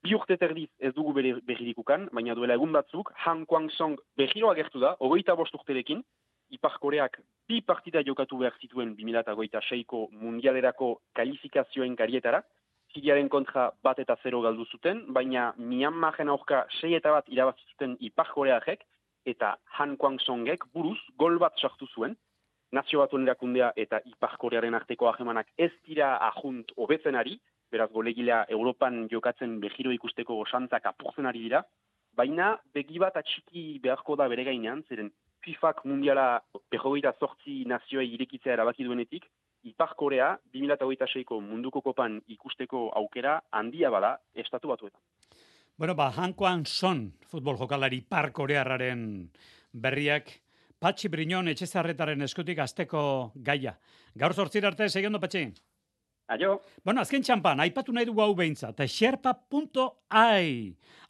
bi 0.02 0.14
urte 0.14 0.36
terdiz 0.38 0.68
ez 0.78 0.92
dugu 0.94 1.12
bere 1.16 1.34
behirikukan, 1.46 2.08
baina 2.14 2.34
duela 2.38 2.54
egun 2.54 2.72
batzuk, 2.72 3.12
Han 3.24 3.44
Kwang 3.46 3.70
Song 3.76 3.98
behiro 4.16 4.50
agertu 4.50 4.80
da, 4.80 4.94
hogeita 5.00 5.34
bost 5.34 5.54
urterekin, 5.58 6.04
Ipar 6.50 6.78
Koreak 6.80 7.18
bi 7.48 7.60
partida 7.60 8.00
jokatu 8.04 8.38
behar 8.40 8.54
zituen 8.60 8.94
2006ko 8.96 10.06
mundialerako 10.12 10.94
kalifikazioen 11.14 11.96
karietara, 11.96 12.42
Siriaren 12.94 13.28
kontra 13.28 13.66
bat 13.84 13.98
eta 14.00 14.14
zero 14.22 14.40
galdu 14.40 14.64
zuten, 14.72 15.02
baina 15.12 15.50
Myanmaren 15.58 16.30
aurka 16.32 16.62
sei 16.80 16.94
eta 16.96 17.12
bat 17.12 17.26
irabazi 17.28 17.66
zuten 17.74 17.98
Ipar 18.00 18.30
Koreakek, 18.32 18.86
eta 19.28 19.56
Han 19.76 19.96
Kwang 20.00 20.16
Songek 20.24 20.64
buruz 20.72 20.98
gol 21.20 21.36
bat 21.42 21.58
sartu 21.60 21.88
zuen, 21.92 22.16
nazio 22.72 23.02
batuen 23.02 23.26
erakundea 23.28 23.72
eta 23.76 24.00
Ipar 24.08 24.38
Korearen 24.40 24.76
arteko 24.78 25.08
ahemanak 25.10 25.52
ez 25.58 25.72
dira 25.84 26.14
ajunt 26.30 26.72
hobetzen 26.76 27.16
ari, 27.16 27.36
beraz 27.70 27.90
golegilea 27.92 28.44
Europan 28.48 29.06
jokatzen 29.10 29.58
behiro 29.60 29.92
ikusteko 29.92 30.38
osantzak 30.44 30.86
apurtzen 30.86 31.26
ari 31.26 31.44
dira, 31.46 31.62
baina 32.16 32.56
begi 32.74 32.98
bat 32.98 33.16
atxiki 33.16 33.78
beharko 33.82 34.16
da 34.16 34.28
bere 34.28 34.44
gainean, 34.44 34.82
zeren 34.88 35.10
FIFAk 35.44 35.84
mundiala 35.86 36.40
behogeita 36.70 37.12
sortzi 37.20 37.62
nazioa 37.70 38.02
irekitzea 38.02 38.56
erabaki 38.56 38.84
duenetik, 38.84 39.28
Ipar 39.68 39.94
Korea 39.98 40.32
2026ko 40.54 41.40
munduko 41.42 41.82
kopan 41.82 42.20
ikusteko 42.30 42.88
aukera 43.00 43.40
handia 43.50 43.90
bada 43.90 44.16
estatu 44.34 44.70
batuetan. 44.70 45.00
Bueno, 45.78 45.94
ba, 45.94 46.10
Han 46.16 46.32
Kwan 46.34 46.64
Son, 46.66 47.12
futbol 47.30 47.58
jokalari 47.58 48.00
Ipar 48.02 48.32
Korearraren 48.32 49.30
berriak, 49.72 50.30
Patxi 50.78 51.08
Briñon 51.10 51.50
etxezarretaren 51.50 52.22
eskutik 52.22 52.58
azteko 52.62 53.32
gaia. 53.34 53.76
Gaur 54.14 54.34
sortzir 54.34 54.66
arte, 54.66 54.88
segiondo, 54.88 55.20
Patxi? 55.20 55.48
Aio. 56.28 56.58
Bueno, 56.84 57.00
azken 57.00 57.22
txampan, 57.24 57.60
aipatu 57.64 57.92
nahi 57.96 58.04
dugu 58.08 58.20
hau 58.20 58.34
behintza, 58.36 58.74
eta 58.74 58.84
xerpa.ai. 58.84 60.48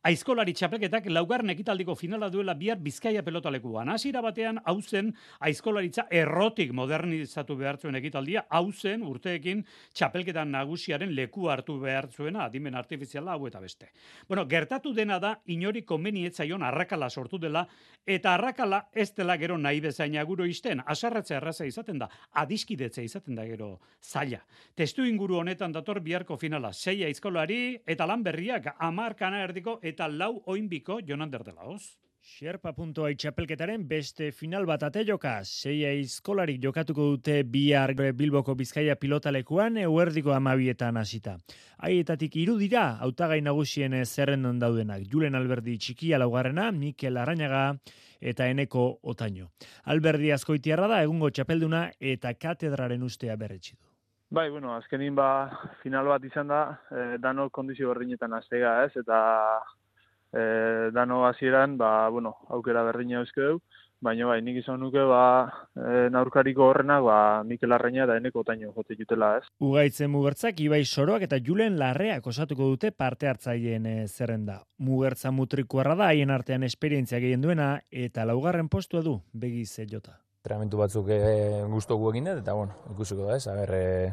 Aizkolari 0.06 0.52
txapelketak 0.54 1.08
laugarren 1.10 1.50
ekitaldiko 1.50 1.96
finala 1.98 2.28
duela 2.30 2.52
bihar 2.54 2.78
Bizkaia 2.78 3.24
pelotalekuan. 3.26 3.88
Hasiera 3.90 4.20
batean 4.22 4.60
hau 4.70 4.76
zen 4.78 5.08
aizkolaritza 5.42 6.04
errotik 6.14 6.70
modernizatu 6.70 7.56
behar 7.58 7.80
zuen 7.82 7.98
ekitaldia, 7.98 8.44
hau 8.48 8.70
zen 8.70 9.02
urteekin 9.02 9.64
txapelketan 9.98 10.52
nagusiaren 10.54 11.10
leku 11.16 11.48
hartu 11.50 11.80
behar 11.82 12.06
zuena 12.14 12.44
adimen 12.44 12.78
artifiziala 12.78 13.34
hau 13.34 13.48
eta 13.48 13.58
beste. 13.58 13.88
Bueno, 14.28 14.44
gertatu 14.46 14.92
dena 14.94 15.18
da 15.18 15.32
inori 15.46 15.82
konbenietzaion 15.82 16.62
arrakala 16.62 17.10
sortu 17.10 17.42
dela 17.42 17.66
eta 18.06 18.36
arrakala 18.36 18.84
ez 18.94 19.10
dela 19.16 19.36
gero 19.36 19.58
nahi 19.58 19.82
bezain 19.82 20.16
aguro 20.16 20.46
isten, 20.46 20.78
asarratzea 20.86 21.40
erraza 21.42 21.66
izaten 21.66 21.98
da, 21.98 22.08
adiskidetzea 22.38 23.02
izaten 23.02 23.34
da 23.34 23.48
gero 23.50 23.80
zaila. 24.00 24.44
Testu 24.76 25.02
inguru 25.10 25.42
honetan 25.42 25.74
dator 25.74 25.98
biharko 26.00 26.38
finala, 26.38 26.72
sei 26.72 27.02
aizkolari 27.02 27.82
eta 27.84 28.06
lan 28.06 28.22
berriak 28.22 28.76
amar 28.78 29.18
kana 29.18 29.42
erdiko 29.42 29.80
eta 29.88 30.08
lau 30.08 30.34
oinbiko 30.46 31.00
jonan 31.06 31.30
derdelaoz. 31.32 31.96
Xerpa.ai 32.28 33.14
txapelketaren 33.16 33.86
beste 33.88 34.28
final 34.36 34.66
bat 34.68 34.82
ate 34.84 35.04
joka. 35.08 35.38
Sei 35.48 35.78
aizkolarik 35.88 36.58
jokatuko 36.62 37.06
dute 37.14 37.38
bihar 37.42 37.94
Bilboko 38.18 38.54
Bizkaia 38.58 38.98
pilotalekuan 39.00 39.78
euerdiko 39.84 40.34
amabietan 40.36 41.00
hasita. 41.00 41.38
Haietatik 41.78 42.36
hiru 42.36 42.58
dira 42.60 42.84
hautagai 43.00 43.40
nagusien 43.40 43.96
zerrendon 44.04 44.60
daudenak. 44.60 45.08
Julen 45.08 45.34
Alberdi 45.34 45.78
txikia 45.78 46.20
laugarrena, 46.20 46.70
Mikel 46.70 47.16
Arañaga 47.16 47.64
eta 48.20 48.48
Eneko 48.50 48.98
Otaino. 49.02 49.50
Alberdi 49.84 50.32
azkoitiarra 50.34 50.88
da 50.88 51.02
egungo 51.06 51.30
txapelduna 51.30 51.88
eta 51.98 52.34
katedraren 52.34 53.02
ustea 53.02 53.36
berretsi. 53.36 53.78
Bai, 54.30 54.50
bueno, 54.50 54.74
azkenin 54.76 55.14
ba 55.16 55.48
final 55.82 56.06
bat 56.12 56.24
izan 56.24 56.48
da, 56.52 56.62
eh, 56.92 57.16
dano 57.18 57.48
kondizio 57.48 57.88
berdinetan 57.88 58.34
aztega, 58.36 58.84
ez? 58.84 58.92
Eta 59.00 59.18
e, 60.32 60.90
dano 60.92 61.26
hasieran 61.26 61.78
ba, 61.78 62.08
bueno, 62.08 62.36
aukera 62.48 62.82
berdina 62.84 63.22
euske 63.22 63.40
du, 63.40 63.60
baina 64.04 64.28
bai, 64.28 64.38
nik 64.44 64.60
izan 64.60 64.80
nuke 64.80 65.02
ba, 65.08 65.22
e, 65.74 66.06
naurkariko 66.12 66.68
horrenak 66.68 67.02
ba, 67.06 67.18
Mikel 67.48 67.72
Arreina 67.72 68.04
eta 68.04 68.18
Eneko 68.20 68.44
Taino 68.44 68.72
jote 68.76 68.96
jutela, 68.98 69.36
ez? 69.38 69.48
Ugaitzen 69.64 70.12
mugertzak, 70.12 70.60
Ibai 70.60 70.84
Soroak 70.84 71.26
eta 71.26 71.40
Julen 71.40 71.78
Larreak 71.80 72.26
osatuko 72.26 72.68
dute 72.74 72.92
parte 72.92 73.32
hartzaileen 73.32 73.86
e, 73.86 73.96
zerrenda. 74.08 74.60
Mugertza 74.78 75.32
mutrikuarra 75.32 75.96
da, 75.98 76.12
haien 76.12 76.30
artean 76.30 76.68
esperientzia 76.68 77.24
gehien 77.24 77.42
duena, 77.42 77.78
eta 77.90 78.28
laugarren 78.28 78.68
postua 78.68 79.02
du, 79.02 79.20
begiz 79.32 79.72
jota. 79.88 80.20
Entrenamentu 80.38 80.78
batzuk 80.78 81.08
e, 81.10 81.22
guztoku 81.66 82.12
egin 82.12 82.28
dut, 82.28 82.36
eta 82.44 82.52
bueno, 82.54 82.76
ikusiko 82.92 83.24
da 83.26 83.34
ez, 83.36 83.48
aber, 83.50 83.72
e, 83.74 84.12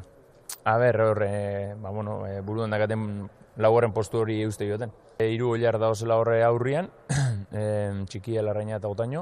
aber 0.66 0.98
hor, 1.04 1.22
e, 1.22 1.76
ba, 1.78 1.92
bueno, 1.94 2.16
e, 2.26 2.40
buruan 2.42 2.74
dakaten 2.74 3.28
laugarren 3.62 3.94
postu 3.94 4.24
hori 4.24 4.40
uste 4.48 4.66
joten. 4.66 4.90
E, 5.20 5.28
iru 5.36 5.52
hilar 5.54 5.78
da 5.78 5.92
horre 5.94 6.40
aurrian, 6.44 6.90
e, 7.54 7.68
txikia 8.10 8.42
larraina 8.42 8.80
eta 8.80 8.90
gotaino, 8.90 9.22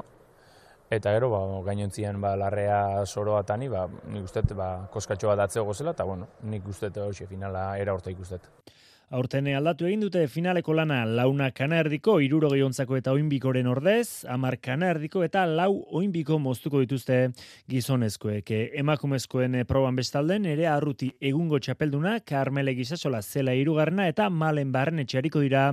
eta 0.88 1.12
gero, 1.12 1.28
ba, 1.28 1.42
gainontzian 1.68 2.22
ba, 2.24 2.32
larrea 2.40 3.04
soroa 3.04 3.42
tani, 3.44 3.68
ba, 3.68 3.84
nik 4.08 4.24
uste, 4.24 4.40
ba, 4.56 4.88
koskatxo 4.90 5.28
bat 5.28 5.44
atzeo 5.44 5.66
gozela, 5.68 5.92
eta 5.92 6.08
bueno, 6.08 6.30
nik 6.48 6.64
uste, 6.72 6.88
hoxe, 6.88 7.28
finala 7.28 7.74
era 7.76 7.92
horta 7.92 8.16
ikustet. 8.16 8.48
Aurten 9.12 9.50
aldatu 9.52 9.84
egin 9.84 10.00
dute 10.00 10.22
finaleko 10.32 10.72
lana 10.72 11.02
launa 11.04 11.50
kana 11.52 11.76
erdiko, 11.82 12.16
iruro 12.24 12.48
gehiontzako 12.48 12.96
eta 12.96 13.12
oinbikoren 13.12 13.66
ordez, 13.68 14.24
amar 14.32 14.56
kana 14.64 14.88
erdiko 14.94 15.20
eta 15.26 15.42
lau 15.44 15.84
oinbiko 15.92 16.38
moztuko 16.40 16.80
dituzte 16.80 17.18
gizonezkoek. 17.68 18.48
Emakumezkoen 18.80 19.60
proban 19.68 20.00
bestalden, 20.00 20.48
ere 20.48 20.66
arruti 20.66 21.10
egungo 21.20 21.60
txapelduna, 21.60 22.16
Carmele 22.24 22.74
Gizasola 22.74 23.20
zela 23.22 23.52
irugarna 23.54 24.08
eta 24.08 24.30
malen 24.30 24.72
barren 24.72 25.04
etxariko 25.04 25.44
dira 25.44 25.66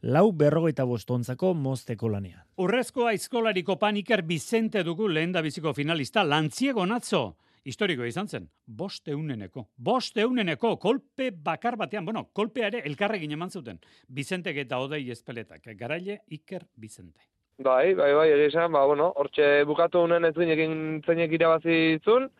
lau 0.00 0.30
berrogeita 0.32 0.88
bostontzako 0.88 1.52
mozteko 1.52 2.08
lanean. 2.08 2.40
Urrezko 2.56 3.10
aizkolariko 3.12 3.76
paniker 3.76 4.24
Bizente 4.24 4.82
dugu 4.88 5.08
lehen 5.08 5.36
da 5.36 5.44
biziko 5.44 5.76
finalista, 5.76 6.24
lantziego 6.24 6.86
natzo 6.88 7.36
historiko 7.64 8.04
izan 8.08 8.28
zen, 8.28 8.48
boste 8.66 9.12
euneneko. 9.12 9.66
Boste 9.76 10.22
euneneko, 10.24 10.76
kolpe 10.80 11.30
bakar 11.30 11.76
batean, 11.76 12.04
bueno, 12.04 12.28
kolpea 12.32 12.70
ere 12.72 12.82
elkarregin 12.88 13.32
eman 13.36 13.50
zuten. 13.50 13.80
Bizentek 14.08 14.62
eta 14.64 14.78
odei 14.80 15.02
espeletak, 15.10 15.66
garaile 15.76 16.20
Iker 16.28 16.66
Bizente. 16.76 17.26
Bai, 17.60 17.92
bai, 17.94 18.14
bai, 18.16 18.30
egizan, 18.32 18.72
ba, 18.72 18.86
bueno, 18.88 19.10
hortxe 19.20 19.64
bukatu 19.68 20.06
unen 20.06 20.24
ez 20.24 20.32
zeinekin 20.32 21.02
zeinek 21.04 21.34
irabazitzun, 21.36 22.30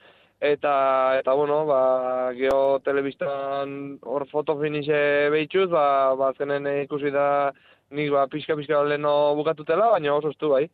eta, 0.40 0.72
eta, 1.20 1.34
bueno, 1.36 1.66
ba, 1.68 1.80
geho 2.38 2.78
telebistan 2.86 3.98
hor 4.00 4.24
fotofinixe 4.30 5.28
behitxuz, 5.34 5.68
ba, 5.74 6.14
ba, 6.16 6.32
zenen 6.38 6.70
ikusi 6.86 7.12
da 7.12 7.26
nik, 7.90 8.08
ba, 8.14 8.24
pixka-pixka 8.32 8.80
leheno 8.88 9.34
bukatutela, 9.36 9.90
baina 9.92 10.14
oso 10.16 10.32
estu, 10.32 10.54
bai. 10.54 10.64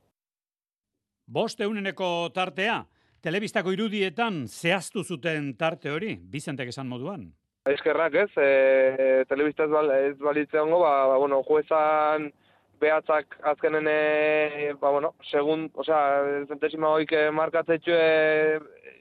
Boste 1.27 1.67
euneneko 1.67 2.31
tartea, 2.31 2.85
telebistako 3.27 3.73
irudietan 3.75 4.45
zehaztu 4.47 5.03
zuten 5.03 5.51
tarte 5.59 5.91
hori, 5.91 6.15
Bizentek 6.31 6.71
esan 6.71 6.87
moduan. 6.87 7.27
Eskerrak 7.67 8.15
ez, 8.23 8.31
e, 8.39 9.25
telebista 9.27 9.67
ez, 9.67 9.71
bal, 9.73 9.91
ez 10.13 10.19
balitze 10.21 10.61
hongo, 10.63 10.79
ba, 10.85 10.93
ba, 11.11 11.17
bueno, 11.19 11.41
juezan 11.49 12.29
behatzak 12.79 13.35
azkenen, 13.51 13.89
e, 13.91 14.69
ba, 14.79 14.93
bueno, 14.95 15.15
segun, 15.33 15.67
osea, 15.75 16.45
zentesima 16.47 16.93
hoik 16.95 17.17
markatzetxue 17.35 17.99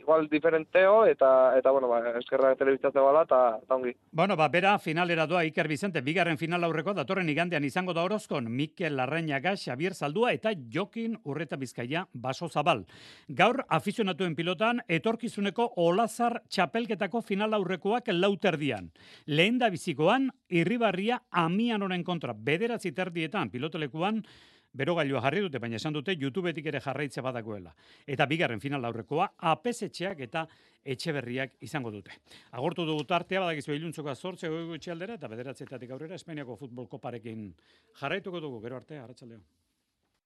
igual 0.06 0.30
diferenteo 0.30 1.06
eta 1.10 1.58
eta 1.58 1.72
bueno, 1.72 1.90
ba 1.90 2.14
eskerra 2.20 2.54
telebistazio 2.56 3.04
bala 3.04 3.26
ta 3.26 3.58
ta 3.68 3.76
ongi. 3.76 3.96
Bueno, 4.12 4.38
ba 4.38 4.48
bera 4.50 4.78
finalera 4.80 5.26
doa 5.26 5.44
Iker 5.44 5.68
Vicente 5.68 6.02
bigarren 6.02 6.38
final 6.38 6.64
aurreko 6.64 6.94
datorren 6.94 7.30
igandean 7.30 7.66
izango 7.66 7.94
da 7.94 8.04
Orozkon 8.06 8.52
Mikel 8.52 8.96
Larrañaga, 8.96 9.56
Xavier 9.58 9.94
Saldua 9.94 10.32
eta 10.34 10.54
Jokin 10.54 11.18
Urreta 11.24 11.58
Bizkaia 11.58 12.08
Baso 12.14 12.48
Zabal. 12.50 12.86
Gaur 13.28 13.66
afizionatuen 13.68 14.36
pilotan 14.36 14.82
etorkizuneko 14.88 15.74
Olazar 15.82 16.42
txapelketako 16.48 17.22
final 17.22 17.58
aurrekoak 17.58 18.14
lauterdian. 18.14 18.92
Lehen 19.26 19.58
da 19.58 19.72
bizikoan 19.74 20.30
Irribarria 20.50 21.24
Amian 21.32 21.82
honen 21.82 22.04
kontra 22.04 22.36
bederatzi 22.38 22.94
terdietan 22.94 23.50
pilotolekuan 23.50 24.22
berogailua 24.76 25.22
jarri 25.24 25.42
dute, 25.46 25.60
baina 25.60 25.80
esan 25.80 25.96
dute 25.96 26.16
YouTubetik 26.20 26.68
ere 26.72 26.82
jarraitze 26.84 27.24
badagoela. 27.26 27.74
Eta 28.06 28.28
bigarren 28.30 28.62
final 28.64 28.86
aurrekoa 28.86 29.32
apesetxeak 29.52 30.24
eta 30.28 30.46
etxeberriak 30.86 31.58
izango 31.66 31.92
dute. 31.92 32.14
Agortu 32.52 32.86
dugu 32.86 33.06
tartea, 33.10 33.42
badakizu 33.42 33.74
iluntzoko 33.74 34.12
azortze 34.12 34.52
goigu 34.54 34.78
aldera 34.92 35.16
eta 35.16 35.28
bederatzetatik 35.32 35.92
aurrera 35.92 36.16
Espainiako 36.16 36.56
futbol 36.56 36.88
koparekin 36.88 37.48
jarraituko 38.02 38.40
dugu, 38.40 38.62
gero 38.62 38.78
artea, 38.78 39.04
hartxaldeo. 39.04 39.42